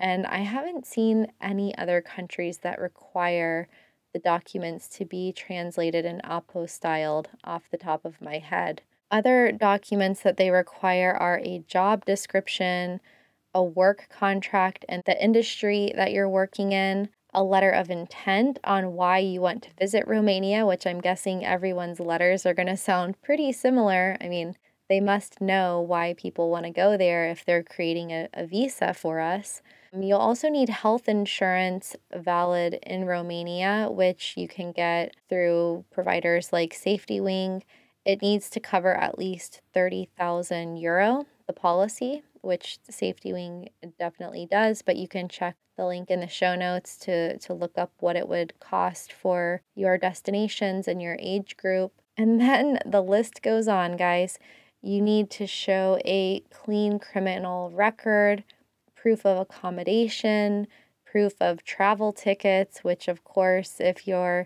And 0.03 0.27
I 0.27 0.39
haven't 0.39 0.85
seen 0.85 1.31
any 1.39 1.73
other 1.77 2.01
countries 2.01 2.57
that 2.57 2.81
require 2.81 3.69
the 4.11 4.19
documents 4.19 4.89
to 4.97 5.05
be 5.05 5.31
translated 5.31 6.05
and 6.05 6.21
apostilled 6.23 7.27
off 7.45 7.69
the 7.71 7.77
top 7.77 8.03
of 8.03 8.21
my 8.21 8.39
head. 8.39 8.81
Other 9.09 9.53
documents 9.53 10.21
that 10.23 10.35
they 10.35 10.49
require 10.49 11.13
are 11.13 11.39
a 11.41 11.63
job 11.69 12.03
description, 12.03 12.99
a 13.53 13.63
work 13.63 14.09
contract, 14.09 14.83
and 14.89 15.03
the 15.05 15.23
industry 15.23 15.93
that 15.95 16.11
you're 16.11 16.27
working 16.27 16.73
in, 16.73 17.07
a 17.33 17.41
letter 17.41 17.71
of 17.71 17.89
intent 17.89 18.59
on 18.65 18.95
why 18.95 19.19
you 19.19 19.39
want 19.39 19.63
to 19.63 19.73
visit 19.79 20.03
Romania, 20.05 20.65
which 20.65 20.85
I'm 20.85 20.99
guessing 20.99 21.45
everyone's 21.45 22.01
letters 22.01 22.45
are 22.45 22.53
going 22.53 22.67
to 22.67 22.75
sound 22.75 23.21
pretty 23.21 23.53
similar. 23.53 24.17
I 24.19 24.27
mean, 24.27 24.57
they 24.89 24.99
must 24.99 25.41
know 25.41 25.79
why 25.79 26.13
people 26.13 26.49
want 26.49 26.65
to 26.65 26.71
go 26.71 26.97
there 26.97 27.25
if 27.29 27.45
they're 27.45 27.63
creating 27.63 28.11
a, 28.11 28.29
a 28.33 28.45
visa 28.45 28.93
for 28.93 29.19
us. 29.19 29.61
You'll 29.95 30.17
also 30.17 30.49
need 30.49 30.69
health 30.69 31.07
insurance 31.07 31.95
valid 32.13 32.79
in 32.81 33.05
Romania, 33.05 33.87
which 33.91 34.33
you 34.35 34.47
can 34.47 34.71
get 34.71 35.15
through 35.29 35.85
providers 35.91 36.51
like 36.51 36.73
Safety 36.73 37.19
Wing. 37.19 37.63
It 38.03 38.21
needs 38.21 38.49
to 38.51 38.59
cover 38.59 38.95
at 38.95 39.19
least 39.19 39.61
30,000 39.73 40.77
euro, 40.77 41.27
the 41.45 41.53
policy, 41.53 42.23
which 42.41 42.79
Safety 42.89 43.33
Wing 43.33 43.69
definitely 43.99 44.47
does, 44.49 44.81
but 44.81 44.97
you 44.97 45.07
can 45.07 45.29
check 45.29 45.55
the 45.77 45.85
link 45.85 46.09
in 46.09 46.19
the 46.19 46.27
show 46.27 46.55
notes 46.55 46.97
to, 46.97 47.37
to 47.37 47.53
look 47.53 47.77
up 47.77 47.91
what 47.99 48.15
it 48.15 48.27
would 48.27 48.59
cost 48.59 49.13
for 49.13 49.61
your 49.75 49.97
destinations 49.97 50.87
and 50.87 51.01
your 51.01 51.17
age 51.19 51.55
group. 51.55 51.93
And 52.17 52.41
then 52.41 52.79
the 52.85 53.01
list 53.01 53.41
goes 53.41 53.67
on, 53.67 53.95
guys. 53.95 54.39
You 54.85 55.01
need 55.01 55.29
to 55.31 55.47
show 55.47 55.97
a 56.03 56.41
clean 56.51 56.99
criminal 56.99 57.71
record, 57.71 58.43
proof 58.95 59.25
of 59.25 59.37
accommodation, 59.37 60.67
proof 61.05 61.33
of 61.39 61.63
travel 61.63 62.11
tickets, 62.11 62.83
which, 62.83 63.07
of 63.07 63.23
course, 63.23 63.77
if 63.79 64.05
you're 64.05 64.45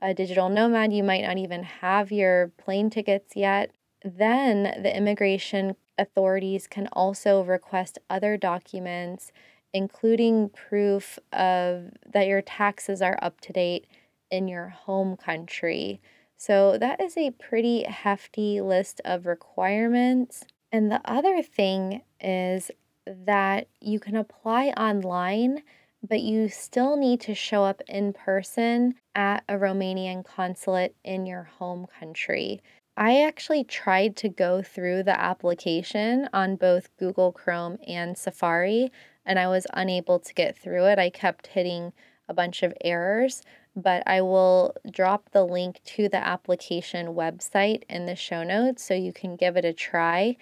a 0.00 0.14
digital 0.14 0.48
nomad, 0.48 0.92
you 0.92 1.02
might 1.02 1.22
not 1.22 1.36
even 1.36 1.64
have 1.64 2.12
your 2.12 2.52
plane 2.58 2.90
tickets 2.90 3.34
yet. 3.34 3.72
Then 4.04 4.82
the 4.82 4.96
immigration 4.96 5.74
authorities 5.98 6.68
can 6.68 6.88
also 6.92 7.42
request 7.42 7.98
other 8.08 8.36
documents, 8.36 9.32
including 9.72 10.50
proof 10.50 11.18
of 11.32 11.90
that 12.12 12.28
your 12.28 12.42
taxes 12.42 13.02
are 13.02 13.18
up 13.20 13.40
to 13.40 13.52
date 13.52 13.88
in 14.30 14.46
your 14.46 14.68
home 14.68 15.16
country. 15.16 16.00
So 16.44 16.76
that 16.76 17.00
is 17.00 17.16
a 17.16 17.30
pretty 17.30 17.84
hefty 17.84 18.60
list 18.60 19.00
of 19.04 19.26
requirements. 19.26 20.42
And 20.72 20.90
the 20.90 21.00
other 21.04 21.40
thing 21.40 22.02
is 22.20 22.68
that 23.06 23.68
you 23.80 24.00
can 24.00 24.16
apply 24.16 24.70
online, 24.70 25.62
but 26.02 26.20
you 26.20 26.48
still 26.48 26.96
need 26.96 27.20
to 27.20 27.34
show 27.36 27.62
up 27.62 27.80
in 27.86 28.12
person 28.12 28.96
at 29.14 29.44
a 29.48 29.54
Romanian 29.54 30.24
consulate 30.24 30.96
in 31.04 31.26
your 31.26 31.44
home 31.44 31.86
country. 32.00 32.60
I 32.96 33.22
actually 33.22 33.62
tried 33.62 34.16
to 34.16 34.28
go 34.28 34.62
through 34.62 35.04
the 35.04 35.20
application 35.20 36.28
on 36.32 36.56
both 36.56 36.88
Google 36.96 37.30
Chrome 37.30 37.78
and 37.86 38.18
Safari, 38.18 38.90
and 39.24 39.38
I 39.38 39.46
was 39.46 39.68
unable 39.74 40.18
to 40.18 40.34
get 40.34 40.58
through 40.58 40.86
it. 40.86 40.98
I 40.98 41.08
kept 41.08 41.46
hitting 41.46 41.92
a 42.28 42.34
bunch 42.34 42.64
of 42.64 42.74
errors, 42.80 43.42
but 43.74 44.02
I 44.06 44.20
will 44.20 44.74
drop 44.90 45.30
the 45.30 45.44
link 45.44 45.80
to 45.84 46.08
the 46.08 46.24
application 46.24 47.08
website 47.08 47.84
in 47.88 48.06
the 48.06 48.16
show 48.16 48.42
notes 48.42 48.84
so 48.84 48.94
you 48.94 49.12
can 49.12 49.36
give 49.36 49.56
it 49.56 49.64
a 49.64 49.72
try. 49.72 50.36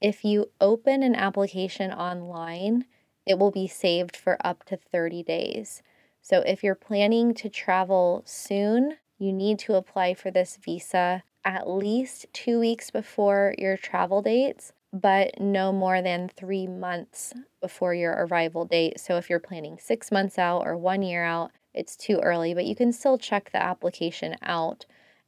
If 0.00 0.24
you 0.24 0.50
open 0.60 1.02
an 1.02 1.14
application 1.14 1.92
online, 1.92 2.86
it 3.26 3.38
will 3.38 3.50
be 3.50 3.68
saved 3.68 4.16
for 4.16 4.38
up 4.44 4.64
to 4.64 4.76
30 4.76 5.22
days. 5.22 5.82
So 6.22 6.40
if 6.40 6.62
you're 6.62 6.74
planning 6.74 7.34
to 7.34 7.48
travel 7.48 8.22
soon, 8.24 8.96
you 9.18 9.32
need 9.32 9.58
to 9.60 9.74
apply 9.74 10.14
for 10.14 10.30
this 10.30 10.56
visa 10.56 11.22
at 11.44 11.68
least 11.68 12.26
two 12.32 12.60
weeks 12.60 12.90
before 12.90 13.54
your 13.58 13.76
travel 13.76 14.22
dates, 14.22 14.72
but 14.92 15.40
no 15.40 15.72
more 15.72 16.02
than 16.02 16.28
three 16.28 16.66
months 16.66 17.32
before 17.60 17.94
your 17.94 18.26
arrival 18.26 18.64
date. 18.64 19.00
So 19.00 19.16
if 19.16 19.30
you're 19.30 19.38
planning 19.38 19.78
six 19.78 20.10
months 20.10 20.38
out 20.38 20.66
or 20.66 20.76
one 20.76 21.02
year 21.02 21.24
out, 21.24 21.52
it's 21.74 21.96
too 21.96 22.18
early, 22.18 22.54
but 22.54 22.66
you 22.66 22.74
can 22.74 22.92
still 22.92 23.18
check 23.18 23.50
the 23.52 23.62
application 23.62 24.36
out. 24.42 24.86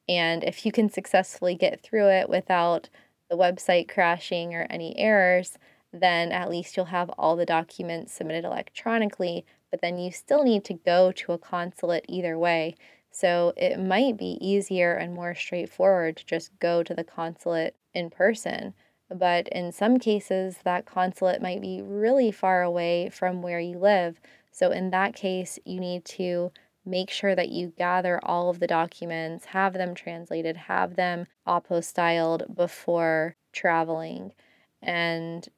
And 0.09 0.42
if 0.42 0.66
you 0.66 0.72
can 0.72 0.88
successfully 0.90 1.55
get 1.55 1.83
through 1.83 2.09
it 2.09 2.28
without 2.28 2.88
the 3.31 3.37
website 3.37 3.88
crashing 3.88 4.55
or 4.55 4.66
any 4.68 4.98
errors, 4.98 5.59
then 5.92 6.33
at 6.33 6.50
least 6.50 6.76
you'll 6.76 6.87
have 6.87 7.11
all 7.11 7.37
the 7.37 7.46
documents 7.46 8.12
submitted 8.12 8.44
electronically. 8.44 9.44
But 9.70 9.81
then 9.81 9.98
you 9.98 10.11
still 10.11 10.42
need 10.42 10.64
to 10.64 10.74
go 10.74 11.12
to 11.12 11.33
a 11.33 11.38
consulate 11.38 12.05
either 12.09 12.38
way. 12.38 12.74
So 13.11 13.52
it 13.57 13.78
might 13.78 14.16
be 14.16 14.38
easier 14.40 14.94
and 14.94 15.14
more 15.14 15.35
straightforward 15.35 16.16
to 16.16 16.26
just 16.26 16.59
go 16.59 16.83
to 16.83 16.94
the 16.94 17.05
consulate 17.05 17.76
in 17.94 18.11
person. 18.11 18.74
But 19.11 19.48
in 19.48 19.72
some 19.72 19.98
cases, 19.98 20.59
that 20.64 20.87
consulate 20.87 21.42
might 21.42 21.61
be 21.61 21.83
really 21.83 22.33
far 22.33 22.62
away 22.62 23.11
from 23.11 23.42
where 23.42 23.61
you 23.61 23.78
live. 23.78 24.18
So 24.52 24.70
in 24.70 24.90
that 24.90 25.16
case, 25.16 25.58
you 25.64 25.80
need 25.80 26.04
to 26.04 26.52
make 26.84 27.10
sure 27.10 27.34
that 27.34 27.48
you 27.48 27.72
gather 27.76 28.20
all 28.22 28.50
of 28.50 28.60
the 28.60 28.66
documents, 28.66 29.46
have 29.46 29.72
them 29.74 29.94
translated, 29.94 30.56
have 30.56 30.96
them 30.96 31.26
apostilled 31.46 32.54
before 32.54 33.36
traveling. 33.52 34.32
And 34.80 35.48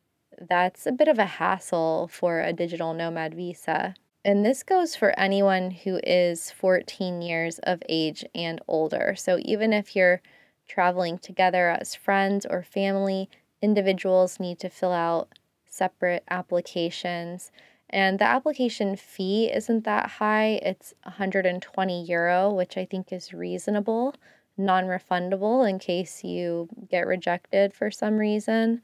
that's 0.41 0.87
a 0.87 0.93
bit 0.93 1.09
of 1.09 1.19
a 1.19 1.25
hassle 1.25 2.09
for 2.13 2.41
a 2.41 2.53
digital 2.53 2.95
nomad 2.95 3.35
visa. 3.35 3.95
And 4.25 4.45
this 4.45 4.63
goes 4.63 4.97
for 4.97 5.19
anyone 5.19 5.71
who 5.71 6.01
is 6.03 6.51
14 6.51 7.21
years 7.21 7.59
of 7.61 7.83
age 7.89 8.25
and 8.35 8.61
older. 8.67 9.15
So 9.17 9.39
even 9.43 9.73
if 9.73 9.95
you're 9.95 10.23
traveling 10.67 11.19
together 11.19 11.69
as 11.69 11.95
friends 11.95 12.47
or 12.49 12.63
family, 12.63 13.29
individuals 13.61 14.41
need 14.41 14.59
to 14.61 14.71
fill 14.71 14.93
out 14.93 15.29
separate 15.67 16.25
applications. 16.31 17.51
And 17.91 18.19
the 18.19 18.25
application 18.25 18.97
fee 18.97 19.51
isn't 19.53 19.85
that 19.85 20.11
high. 20.11 20.61
It's 20.63 20.95
120 21.05 22.05
euro, 22.05 22.53
which 22.53 22.77
I 22.77 22.85
think 22.85 23.13
is 23.13 23.33
reasonable, 23.33 24.15
non 24.57 24.85
refundable 24.87 25.69
in 25.69 25.79
case 25.79 26.25
you 26.25 26.69
get 26.91 27.07
rejected 27.07 27.75
for 27.75 27.91
some 27.91 28.17
reason. 28.17 28.83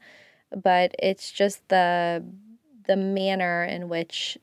But 0.55 0.95
it's 0.99 1.31
just 1.31 1.67
the 1.69 2.23
the 2.87 2.95
manner 2.95 3.63
in 3.63 3.89
which 3.89 4.37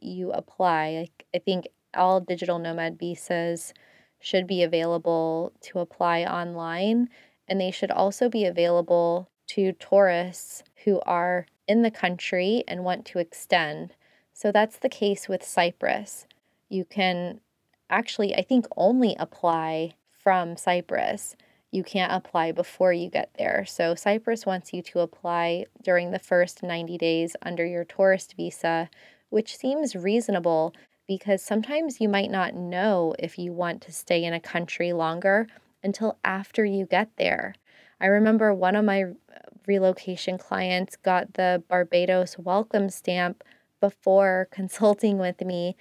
you 0.00 0.32
apply. 0.32 0.92
Like 1.00 1.26
I 1.34 1.38
think 1.38 1.68
all 1.94 2.20
digital 2.20 2.58
nomad 2.58 2.98
visas 2.98 3.72
should 4.20 4.46
be 4.46 4.62
available 4.62 5.52
to 5.60 5.78
apply 5.80 6.24
online 6.24 7.08
and 7.48 7.60
they 7.60 7.70
should 7.70 7.90
also 7.90 8.28
be 8.28 8.44
available 8.44 9.28
to 9.48 9.72
tourists 9.72 10.62
who 10.84 11.00
are 11.02 11.46
in 11.68 11.82
the 11.82 11.90
country 11.90 12.64
and 12.66 12.84
want 12.84 13.04
to 13.06 13.18
extend. 13.18 13.94
So 14.34 14.50
that's 14.50 14.76
the 14.76 14.88
case 14.88 15.28
with 15.28 15.44
Cyprus. 15.44 16.26
You 16.68 16.84
can 16.84 17.40
actually, 17.88 18.34
I 18.34 18.42
think, 18.42 18.66
only 18.76 19.14
apply 19.18 19.92
from 20.10 20.56
Cyprus. 20.56 21.36
You 21.70 21.84
can't 21.84 22.12
apply 22.12 22.52
before 22.52 22.92
you 22.92 23.08
get 23.08 23.30
there. 23.38 23.64
So 23.64 23.94
Cyprus 23.94 24.44
wants 24.44 24.72
you 24.72 24.82
to 24.82 25.00
apply 25.00 25.66
during 25.82 26.10
the 26.10 26.18
first 26.18 26.62
90 26.62 26.98
days 26.98 27.36
under 27.42 27.64
your 27.64 27.84
tourist 27.84 28.34
visa, 28.36 28.90
which 29.30 29.56
seems 29.56 29.94
reasonable 29.94 30.74
because 31.06 31.42
sometimes 31.42 32.00
you 32.00 32.08
might 32.08 32.30
not 32.30 32.54
know 32.54 33.14
if 33.18 33.38
you 33.38 33.52
want 33.52 33.82
to 33.82 33.92
stay 33.92 34.24
in 34.24 34.32
a 34.32 34.40
country 34.40 34.92
longer 34.92 35.46
until 35.82 36.18
after 36.24 36.64
you 36.64 36.86
get 36.86 37.10
there. 37.18 37.54
I 38.00 38.06
remember 38.06 38.52
one 38.52 38.74
of 38.74 38.84
my 38.84 39.04
relocation 39.66 40.38
clients 40.38 40.96
got 40.96 41.34
the 41.34 41.62
Barbados 41.68 42.36
welcome 42.38 42.88
stamp 42.88 43.44
before 43.84 44.48
consulting 44.50 45.18
with 45.18 45.42
me, 45.42 45.76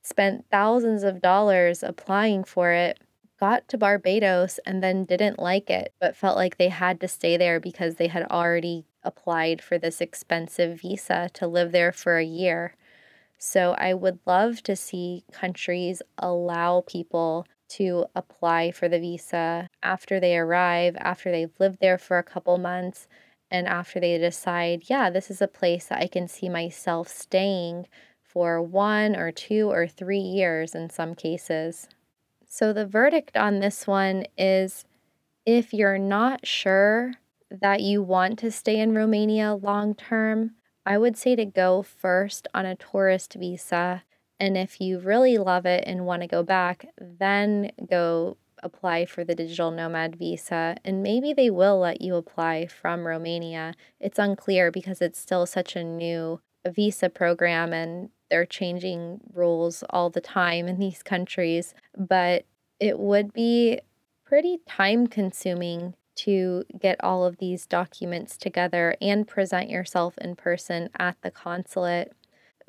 spent 0.00 0.46
thousands 0.50 1.02
of 1.02 1.20
dollars 1.20 1.82
applying 1.82 2.44
for 2.44 2.72
it, 2.72 2.98
got 3.38 3.68
to 3.68 3.76
Barbados, 3.76 4.58
and 4.64 4.82
then 4.82 5.04
didn't 5.04 5.38
like 5.38 5.68
it, 5.68 5.92
but 6.00 6.16
felt 6.16 6.38
like 6.38 6.56
they 6.56 6.70
had 6.70 6.98
to 7.00 7.08
stay 7.08 7.36
there 7.36 7.60
because 7.60 7.96
they 7.96 8.06
had 8.06 8.22
already 8.30 8.86
applied 9.02 9.60
for 9.60 9.76
this 9.76 10.00
expensive 10.00 10.80
visa 10.80 11.28
to 11.34 11.46
live 11.46 11.72
there 11.72 11.92
for 11.92 12.16
a 12.16 12.24
year. 12.24 12.74
So 13.36 13.72
I 13.72 13.92
would 13.92 14.20
love 14.24 14.62
to 14.62 14.74
see 14.74 15.24
countries 15.30 16.00
allow 16.16 16.84
people 16.86 17.46
to 17.76 18.06
apply 18.14 18.70
for 18.70 18.88
the 18.88 18.98
visa 18.98 19.68
after 19.82 20.18
they 20.18 20.38
arrive, 20.38 20.96
after 20.98 21.30
they've 21.30 21.60
lived 21.60 21.80
there 21.82 21.98
for 21.98 22.16
a 22.16 22.22
couple 22.22 22.56
months, 22.56 23.06
and 23.52 23.68
after 23.68 24.00
they 24.00 24.16
decide, 24.16 24.84
yeah, 24.86 25.10
this 25.10 25.30
is 25.30 25.42
a 25.42 25.46
place 25.46 25.86
that 25.86 26.00
I 26.00 26.06
can 26.06 26.26
see 26.26 26.48
myself 26.48 27.06
staying 27.06 27.86
for 28.22 28.62
one 28.62 29.14
or 29.14 29.30
two 29.30 29.70
or 29.70 29.86
three 29.86 30.18
years 30.18 30.74
in 30.74 30.88
some 30.88 31.14
cases. 31.14 31.86
So, 32.48 32.72
the 32.72 32.86
verdict 32.86 33.36
on 33.36 33.60
this 33.60 33.86
one 33.86 34.24
is 34.38 34.86
if 35.44 35.74
you're 35.74 35.98
not 35.98 36.46
sure 36.46 37.12
that 37.50 37.82
you 37.82 38.02
want 38.02 38.38
to 38.38 38.50
stay 38.50 38.80
in 38.80 38.94
Romania 38.94 39.54
long 39.54 39.94
term, 39.94 40.52
I 40.86 40.96
would 40.96 41.18
say 41.18 41.36
to 41.36 41.44
go 41.44 41.82
first 41.82 42.48
on 42.54 42.64
a 42.64 42.76
tourist 42.76 43.34
visa. 43.34 44.02
And 44.40 44.56
if 44.56 44.80
you 44.80 44.98
really 44.98 45.36
love 45.38 45.66
it 45.66 45.84
and 45.86 46.06
want 46.06 46.22
to 46.22 46.28
go 46.28 46.42
back, 46.42 46.86
then 46.98 47.70
go 47.88 48.38
apply 48.62 49.06
for 49.06 49.24
the 49.24 49.34
digital 49.34 49.70
nomad 49.70 50.16
visa. 50.16 50.76
And 50.84 51.02
maybe 51.02 51.32
they 51.32 51.50
will 51.50 51.78
let 51.78 52.00
you 52.00 52.16
apply 52.16 52.66
from 52.66 53.06
Romania. 53.06 53.74
It's 54.00 54.18
unclear 54.18 54.70
because 54.70 55.00
it's 55.00 55.18
still 55.18 55.46
such 55.46 55.76
a 55.76 55.84
new 55.84 56.40
visa 56.66 57.08
program 57.08 57.72
and 57.72 58.10
they're 58.30 58.46
changing 58.46 59.20
rules 59.32 59.84
all 59.90 60.10
the 60.10 60.20
time 60.20 60.68
in 60.68 60.78
these 60.78 61.02
countries. 61.02 61.74
But 61.96 62.44
it 62.80 62.98
would 62.98 63.32
be 63.32 63.80
pretty 64.24 64.60
time 64.66 65.06
consuming 65.06 65.94
to 66.14 66.64
get 66.78 67.02
all 67.02 67.24
of 67.24 67.38
these 67.38 67.66
documents 67.66 68.36
together 68.36 68.96
and 69.00 69.26
present 69.26 69.70
yourself 69.70 70.16
in 70.18 70.36
person 70.36 70.88
at 70.98 71.16
the 71.22 71.30
consulate. 71.30 72.12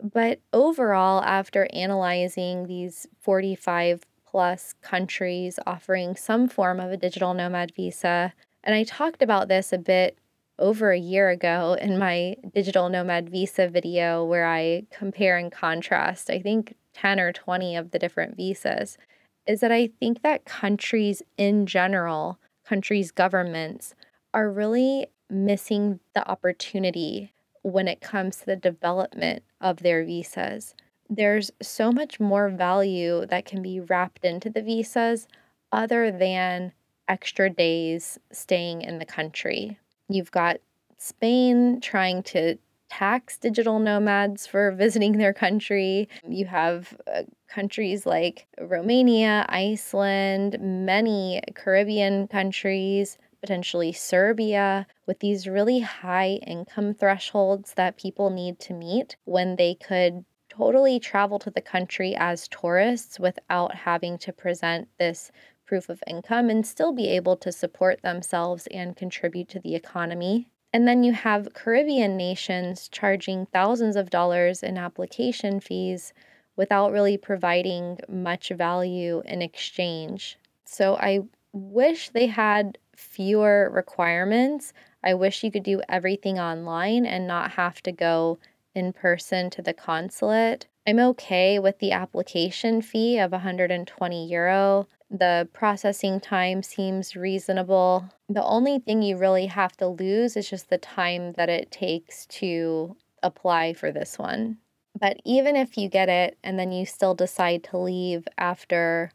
But 0.02 0.40
overall, 0.52 1.22
after 1.24 1.68
analyzing 1.72 2.68
these 2.68 3.08
45 3.22 4.06
plus 4.34 4.74
countries 4.82 5.60
offering 5.68 6.16
some 6.16 6.50
form 6.50 6.80
of 6.80 6.90
a 6.90 6.98
digital 6.98 7.36
nomad 7.36 7.72
visa, 7.76 8.34
and 8.64 8.74
I 8.74 8.84
talked 8.84 9.22
about 9.22 9.48
this 9.48 9.72
a 9.72 9.78
bit 9.78 10.18
over 10.58 10.92
a 10.92 10.98
year 10.98 11.30
ago 11.30 11.78
in 11.80 12.00
my 12.00 12.36
digital 12.52 12.90
nomad 12.90 13.30
visa 13.30 13.68
video 13.68 14.26
where 14.26 14.48
I 14.48 14.88
compare 14.92 15.38
and 15.38 15.52
contrast, 15.52 16.32
I 16.32 16.40
think 16.40 16.76
10 16.96 17.20
or 17.20 17.32
20 17.32 17.76
of 17.76 17.92
the 17.92 18.00
different 18.00 18.36
visas, 18.36 18.98
is 19.46 19.60
that 19.60 19.72
I 19.72 19.92
think 20.00 20.24
that 20.24 20.46
countries 20.46 21.22
in 21.38 21.68
general 21.68 22.40
countries' 22.66 23.12
governments 23.12 23.94
are 24.34 24.50
really 24.50 25.08
missing 25.30 26.00
the 26.16 26.28
opportunity 26.28 27.34
when 27.62 27.88
it 27.88 28.02
comes 28.02 28.38
to 28.38 28.46
the 28.48 28.56
development 28.56 29.44
of 29.62 29.84
their 29.84 30.04
visas. 30.04 30.74
There's 31.16 31.52
so 31.62 31.92
much 31.92 32.20
more 32.20 32.50
value 32.50 33.26
that 33.28 33.46
can 33.46 33.62
be 33.62 33.80
wrapped 33.80 34.26
into 34.26 34.50
the 34.50 34.64
visas 34.64 35.28
other 35.72 36.12
than 36.12 36.74
extra 37.08 37.50
days 37.52 38.20
staying 38.32 38.82
in 38.82 38.98
the 38.98 39.06
country. 39.06 39.78
You've 40.10 40.32
got 40.32 40.58
Spain 40.98 41.82
trying 41.82 42.24
to 42.24 42.58
tax 42.90 43.38
digital 43.38 43.78
nomads 43.78 44.48
for 44.48 44.72
visiting 44.84 45.18
their 45.18 45.34
country. 45.34 46.10
You 46.28 46.46
have 46.46 46.98
uh, 47.06 47.24
countries 47.48 48.08
like 48.08 48.48
Romania, 48.60 49.46
Iceland, 49.50 50.58
many 50.60 51.42
Caribbean 51.54 52.28
countries, 52.28 53.20
potentially 53.40 53.92
Serbia, 53.92 54.88
with 55.06 55.20
these 55.20 55.48
really 55.48 55.82
high 55.82 56.40
income 56.48 56.96
thresholds 56.96 57.74
that 57.74 57.98
people 57.98 58.32
need 58.32 58.58
to 58.62 58.74
meet 58.74 59.16
when 59.26 59.58
they 59.58 59.76
could 59.76 60.26
totally 60.58 61.00
travel 61.00 61.40
to 61.40 61.50
the 61.50 61.62
country 61.62 62.16
as 62.16 62.48
tourists 62.48 63.20
without 63.20 63.74
having 63.74 64.18
to 64.20 64.32
present 64.32 64.88
this 65.00 65.32
proof 65.66 65.90
of 65.90 66.04
income 66.08 66.50
and 66.50 66.66
still 66.66 66.92
be 66.92 67.08
able 67.10 67.36
to 67.38 67.52
support 67.52 68.02
themselves 68.02 68.68
and 68.68 68.96
contribute 68.96 69.48
to 69.50 69.60
the 69.60 69.76
economy. 69.76 70.48
And 70.72 70.88
then 70.88 71.04
you 71.04 71.14
have 71.14 71.54
Caribbean 71.54 72.18
nations 72.18 72.88
charging 72.88 73.46
thousands 73.48 73.96
of 73.96 74.10
dollars 74.10 74.64
in 74.64 74.78
application 74.78 75.60
fees 75.60 76.14
without 76.56 76.92
really 76.92 77.18
providing 77.18 78.00
much 78.08 78.50
value 78.50 79.22
in 79.26 79.42
exchange. 79.42 80.38
So 80.66 80.96
I 80.96 81.22
wish 81.52 82.10
they 82.10 82.28
had 82.28 82.78
fewer 82.96 83.70
requirements. 83.72 84.74
I 85.04 85.14
wish 85.14 85.44
you 85.44 85.52
could 85.52 85.64
do 85.64 85.82
everything 85.90 86.40
online 86.40 87.06
and 87.06 87.28
not 87.28 87.52
have 87.52 87.82
to 87.84 87.92
go 87.92 88.40
in 88.76 88.94
person 88.94 89.50
to 89.52 89.62
the 89.62 89.74
consulate. 89.74 90.68
I'm 90.86 91.00
okay 91.00 91.60
with 91.60 91.80
the 91.80 91.92
application 91.92 92.82
fee 92.82 93.18
of 93.18 93.32
120 93.32 94.28
euro. 94.28 94.88
The 95.10 95.48
processing 95.54 96.20
time 96.20 96.64
seems 96.64 97.16
reasonable. 97.16 98.10
The 98.28 98.44
only 98.44 98.80
thing 98.80 99.02
you 99.02 99.18
really 99.18 99.46
have 99.46 99.78
to 99.78 99.88
lose 99.88 100.36
is 100.36 100.50
just 100.50 100.70
the 100.70 100.78
time 100.78 101.34
that 101.34 101.50
it 101.50 101.72
takes 101.72 102.26
to 102.28 102.98
apply 103.22 103.74
for 103.74 103.92
this 103.92 104.20
one. 104.20 104.58
But 105.00 105.18
even 105.24 105.56
if 105.56 105.78
you 105.78 105.90
get 105.90 106.10
it 106.10 106.38
and 106.44 106.60
then 106.60 106.72
you 106.72 106.86
still 106.86 107.16
decide 107.16 107.64
to 107.66 107.78
leave 107.78 108.28
after 108.38 109.12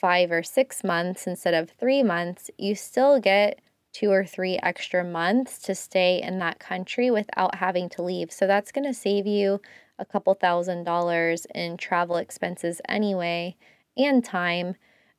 five 0.00 0.30
or 0.30 0.42
six 0.42 0.82
months 0.82 1.26
instead 1.26 1.54
of 1.54 1.70
three 1.70 2.02
months, 2.02 2.50
you 2.56 2.74
still 2.74 3.20
get 3.20 3.60
two 3.92 4.10
or 4.10 4.24
three 4.24 4.58
extra 4.62 5.02
months 5.04 5.58
to 5.60 5.74
stay 5.74 6.20
in 6.22 6.38
that 6.38 6.58
country 6.58 7.10
without 7.10 7.56
having 7.56 7.88
to 7.90 8.02
leave. 8.02 8.30
So 8.32 8.46
that's 8.46 8.72
going 8.72 8.86
to 8.86 8.94
save 8.94 9.26
you 9.26 9.60
a 9.98 10.04
couple 10.04 10.34
thousand 10.34 10.84
dollars 10.84 11.46
in 11.54 11.76
travel 11.76 12.16
expenses 12.16 12.80
anyway 12.88 13.56
and 13.96 14.24
time 14.24 14.76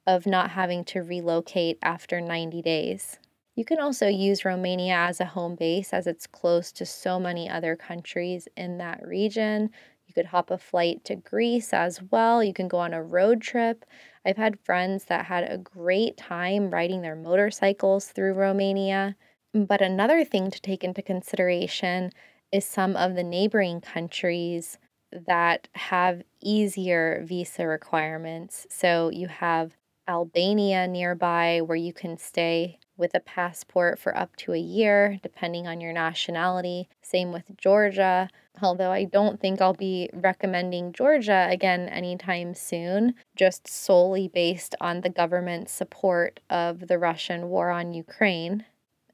of 0.07 0.25
not 0.25 0.51
having 0.51 0.83
to 0.85 1.01
relocate 1.01 1.77
after 1.81 2.21
90 2.21 2.61
days. 2.61 3.19
You 3.55 3.65
can 3.65 3.79
also 3.79 4.07
use 4.07 4.45
Romania 4.45 4.95
as 4.95 5.19
a 5.19 5.25
home 5.25 5.55
base 5.55 5.93
as 5.93 6.07
it's 6.07 6.25
close 6.25 6.71
to 6.71 6.85
so 6.85 7.19
many 7.19 7.49
other 7.49 7.75
countries 7.75 8.47
in 8.55 8.77
that 8.77 9.05
region. 9.05 9.69
You 10.07 10.13
could 10.13 10.27
hop 10.27 10.49
a 10.49 10.57
flight 10.57 11.03
to 11.05 11.15
Greece 11.15 11.73
as 11.73 12.01
well. 12.09 12.43
You 12.43 12.53
can 12.53 12.67
go 12.67 12.77
on 12.77 12.93
a 12.93 13.03
road 13.03 13.41
trip. 13.41 13.85
I've 14.25 14.37
had 14.37 14.59
friends 14.59 15.05
that 15.05 15.25
had 15.25 15.49
a 15.49 15.57
great 15.57 16.17
time 16.17 16.69
riding 16.69 17.01
their 17.01 17.15
motorcycles 17.15 18.07
through 18.07 18.33
Romania. 18.33 19.15
But 19.53 19.81
another 19.81 20.23
thing 20.23 20.51
to 20.51 20.61
take 20.61 20.83
into 20.83 21.01
consideration 21.01 22.11
is 22.51 22.65
some 22.65 22.95
of 22.95 23.15
the 23.15 23.23
neighboring 23.23 23.81
countries 23.81 24.77
that 25.11 25.67
have 25.73 26.21
easier 26.41 27.23
visa 27.25 27.65
requirements. 27.65 28.67
So 28.69 29.09
you 29.09 29.27
have 29.27 29.75
Albania 30.07 30.87
nearby 30.87 31.61
where 31.61 31.75
you 31.77 31.93
can 31.93 32.17
stay 32.17 32.79
with 32.97 33.15
a 33.15 33.19
passport 33.19 33.97
for 33.97 34.15
up 34.15 34.35
to 34.35 34.53
a 34.53 34.59
year, 34.59 35.19
depending 35.23 35.67
on 35.67 35.79
your 35.81 35.93
nationality. 35.93 36.89
Same 37.01 37.31
with 37.31 37.45
Georgia, 37.57 38.29
although 38.61 38.91
I 38.91 39.03
don't 39.05 39.39
think 39.39 39.61
I'll 39.61 39.73
be 39.73 40.09
recommending 40.13 40.93
Georgia 40.93 41.47
again 41.49 41.89
anytime 41.89 42.53
soon, 42.53 43.15
just 43.35 43.67
solely 43.67 44.27
based 44.27 44.75
on 44.79 45.01
the 45.01 45.09
government's 45.09 45.71
support 45.71 46.39
of 46.49 46.87
the 46.87 46.97
Russian 46.97 47.49
war 47.49 47.69
on 47.69 47.93
Ukraine. 47.93 48.65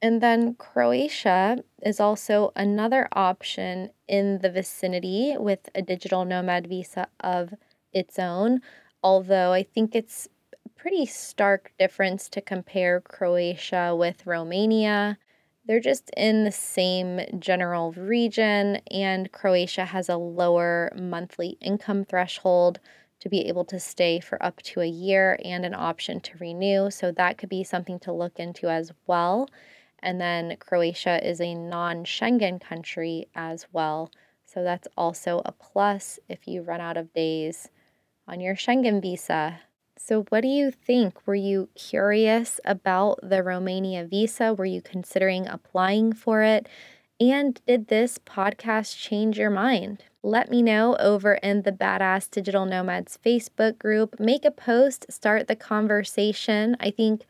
And 0.02 0.20
then 0.20 0.54
Croatia 0.54 1.64
is 1.82 2.00
also 2.00 2.52
another 2.54 3.08
option 3.12 3.90
in 4.06 4.38
the 4.38 4.50
vicinity 4.50 5.36
with 5.38 5.68
a 5.74 5.82
digital 5.82 6.24
nomad 6.24 6.66
visa 6.66 7.08
of 7.20 7.54
its 7.92 8.18
own, 8.18 8.60
although 9.02 9.52
I 9.52 9.62
think 9.62 9.94
it's 9.94 10.28
pretty 10.76 11.06
stark 11.06 11.72
difference 11.78 12.28
to 12.28 12.40
compare 12.40 13.00
Croatia 13.00 13.96
with 13.96 14.26
Romania. 14.26 15.18
They're 15.66 15.80
just 15.80 16.10
in 16.16 16.44
the 16.44 16.52
same 16.52 17.20
general 17.40 17.90
region, 17.92 18.76
and 18.88 19.32
Croatia 19.32 19.84
has 19.84 20.08
a 20.08 20.16
lower 20.16 20.92
monthly 20.96 21.58
income 21.60 22.04
threshold 22.04 22.78
to 23.18 23.28
be 23.28 23.48
able 23.48 23.64
to 23.64 23.80
stay 23.80 24.20
for 24.20 24.40
up 24.40 24.62
to 24.62 24.80
a 24.80 24.86
year 24.86 25.38
and 25.44 25.64
an 25.64 25.74
option 25.74 26.20
to 26.20 26.38
renew. 26.38 26.90
So 26.90 27.10
that 27.12 27.38
could 27.38 27.48
be 27.48 27.64
something 27.64 27.98
to 28.00 28.12
look 28.12 28.38
into 28.38 28.68
as 28.68 28.92
well. 29.08 29.48
And 29.98 30.20
then 30.20 30.56
Croatia 30.60 31.26
is 31.28 31.40
a 31.40 31.54
non 31.54 32.04
Schengen 32.04 32.60
country 32.60 33.26
as 33.34 33.66
well. 33.72 34.12
So 34.44 34.62
that's 34.62 34.86
also 34.96 35.42
a 35.44 35.50
plus 35.50 36.20
if 36.28 36.46
you 36.46 36.62
run 36.62 36.80
out 36.80 36.96
of 36.96 37.12
days 37.12 37.70
on 38.28 38.40
your 38.40 38.54
Schengen 38.54 39.02
visa. 39.02 39.60
So, 39.98 40.22
what 40.28 40.42
do 40.42 40.48
you 40.48 40.70
think? 40.70 41.26
Were 41.26 41.34
you 41.34 41.68
curious 41.74 42.60
about 42.64 43.18
the 43.22 43.42
Romania 43.42 44.04
visa? 44.04 44.52
Were 44.54 44.64
you 44.66 44.82
considering 44.82 45.46
applying 45.46 46.12
for 46.12 46.42
it? 46.42 46.68
And 47.18 47.60
did 47.66 47.88
this 47.88 48.18
podcast 48.18 48.98
change 48.98 49.38
your 49.38 49.50
mind? 49.50 50.04
Let 50.22 50.50
me 50.50 50.60
know 50.62 50.96
over 50.96 51.34
in 51.34 51.62
the 51.62 51.72
Badass 51.72 52.30
Digital 52.30 52.66
Nomads 52.66 53.18
Facebook 53.24 53.78
group. 53.78 54.20
Make 54.20 54.44
a 54.44 54.50
post, 54.50 55.06
start 55.10 55.48
the 55.48 55.56
conversation. 55.56 56.76
I 56.78 56.90
think 56.90 57.24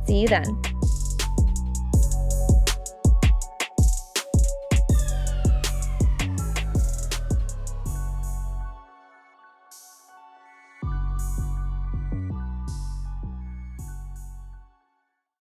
See 0.06 0.21
you 0.21 0.28
then. 0.28 0.62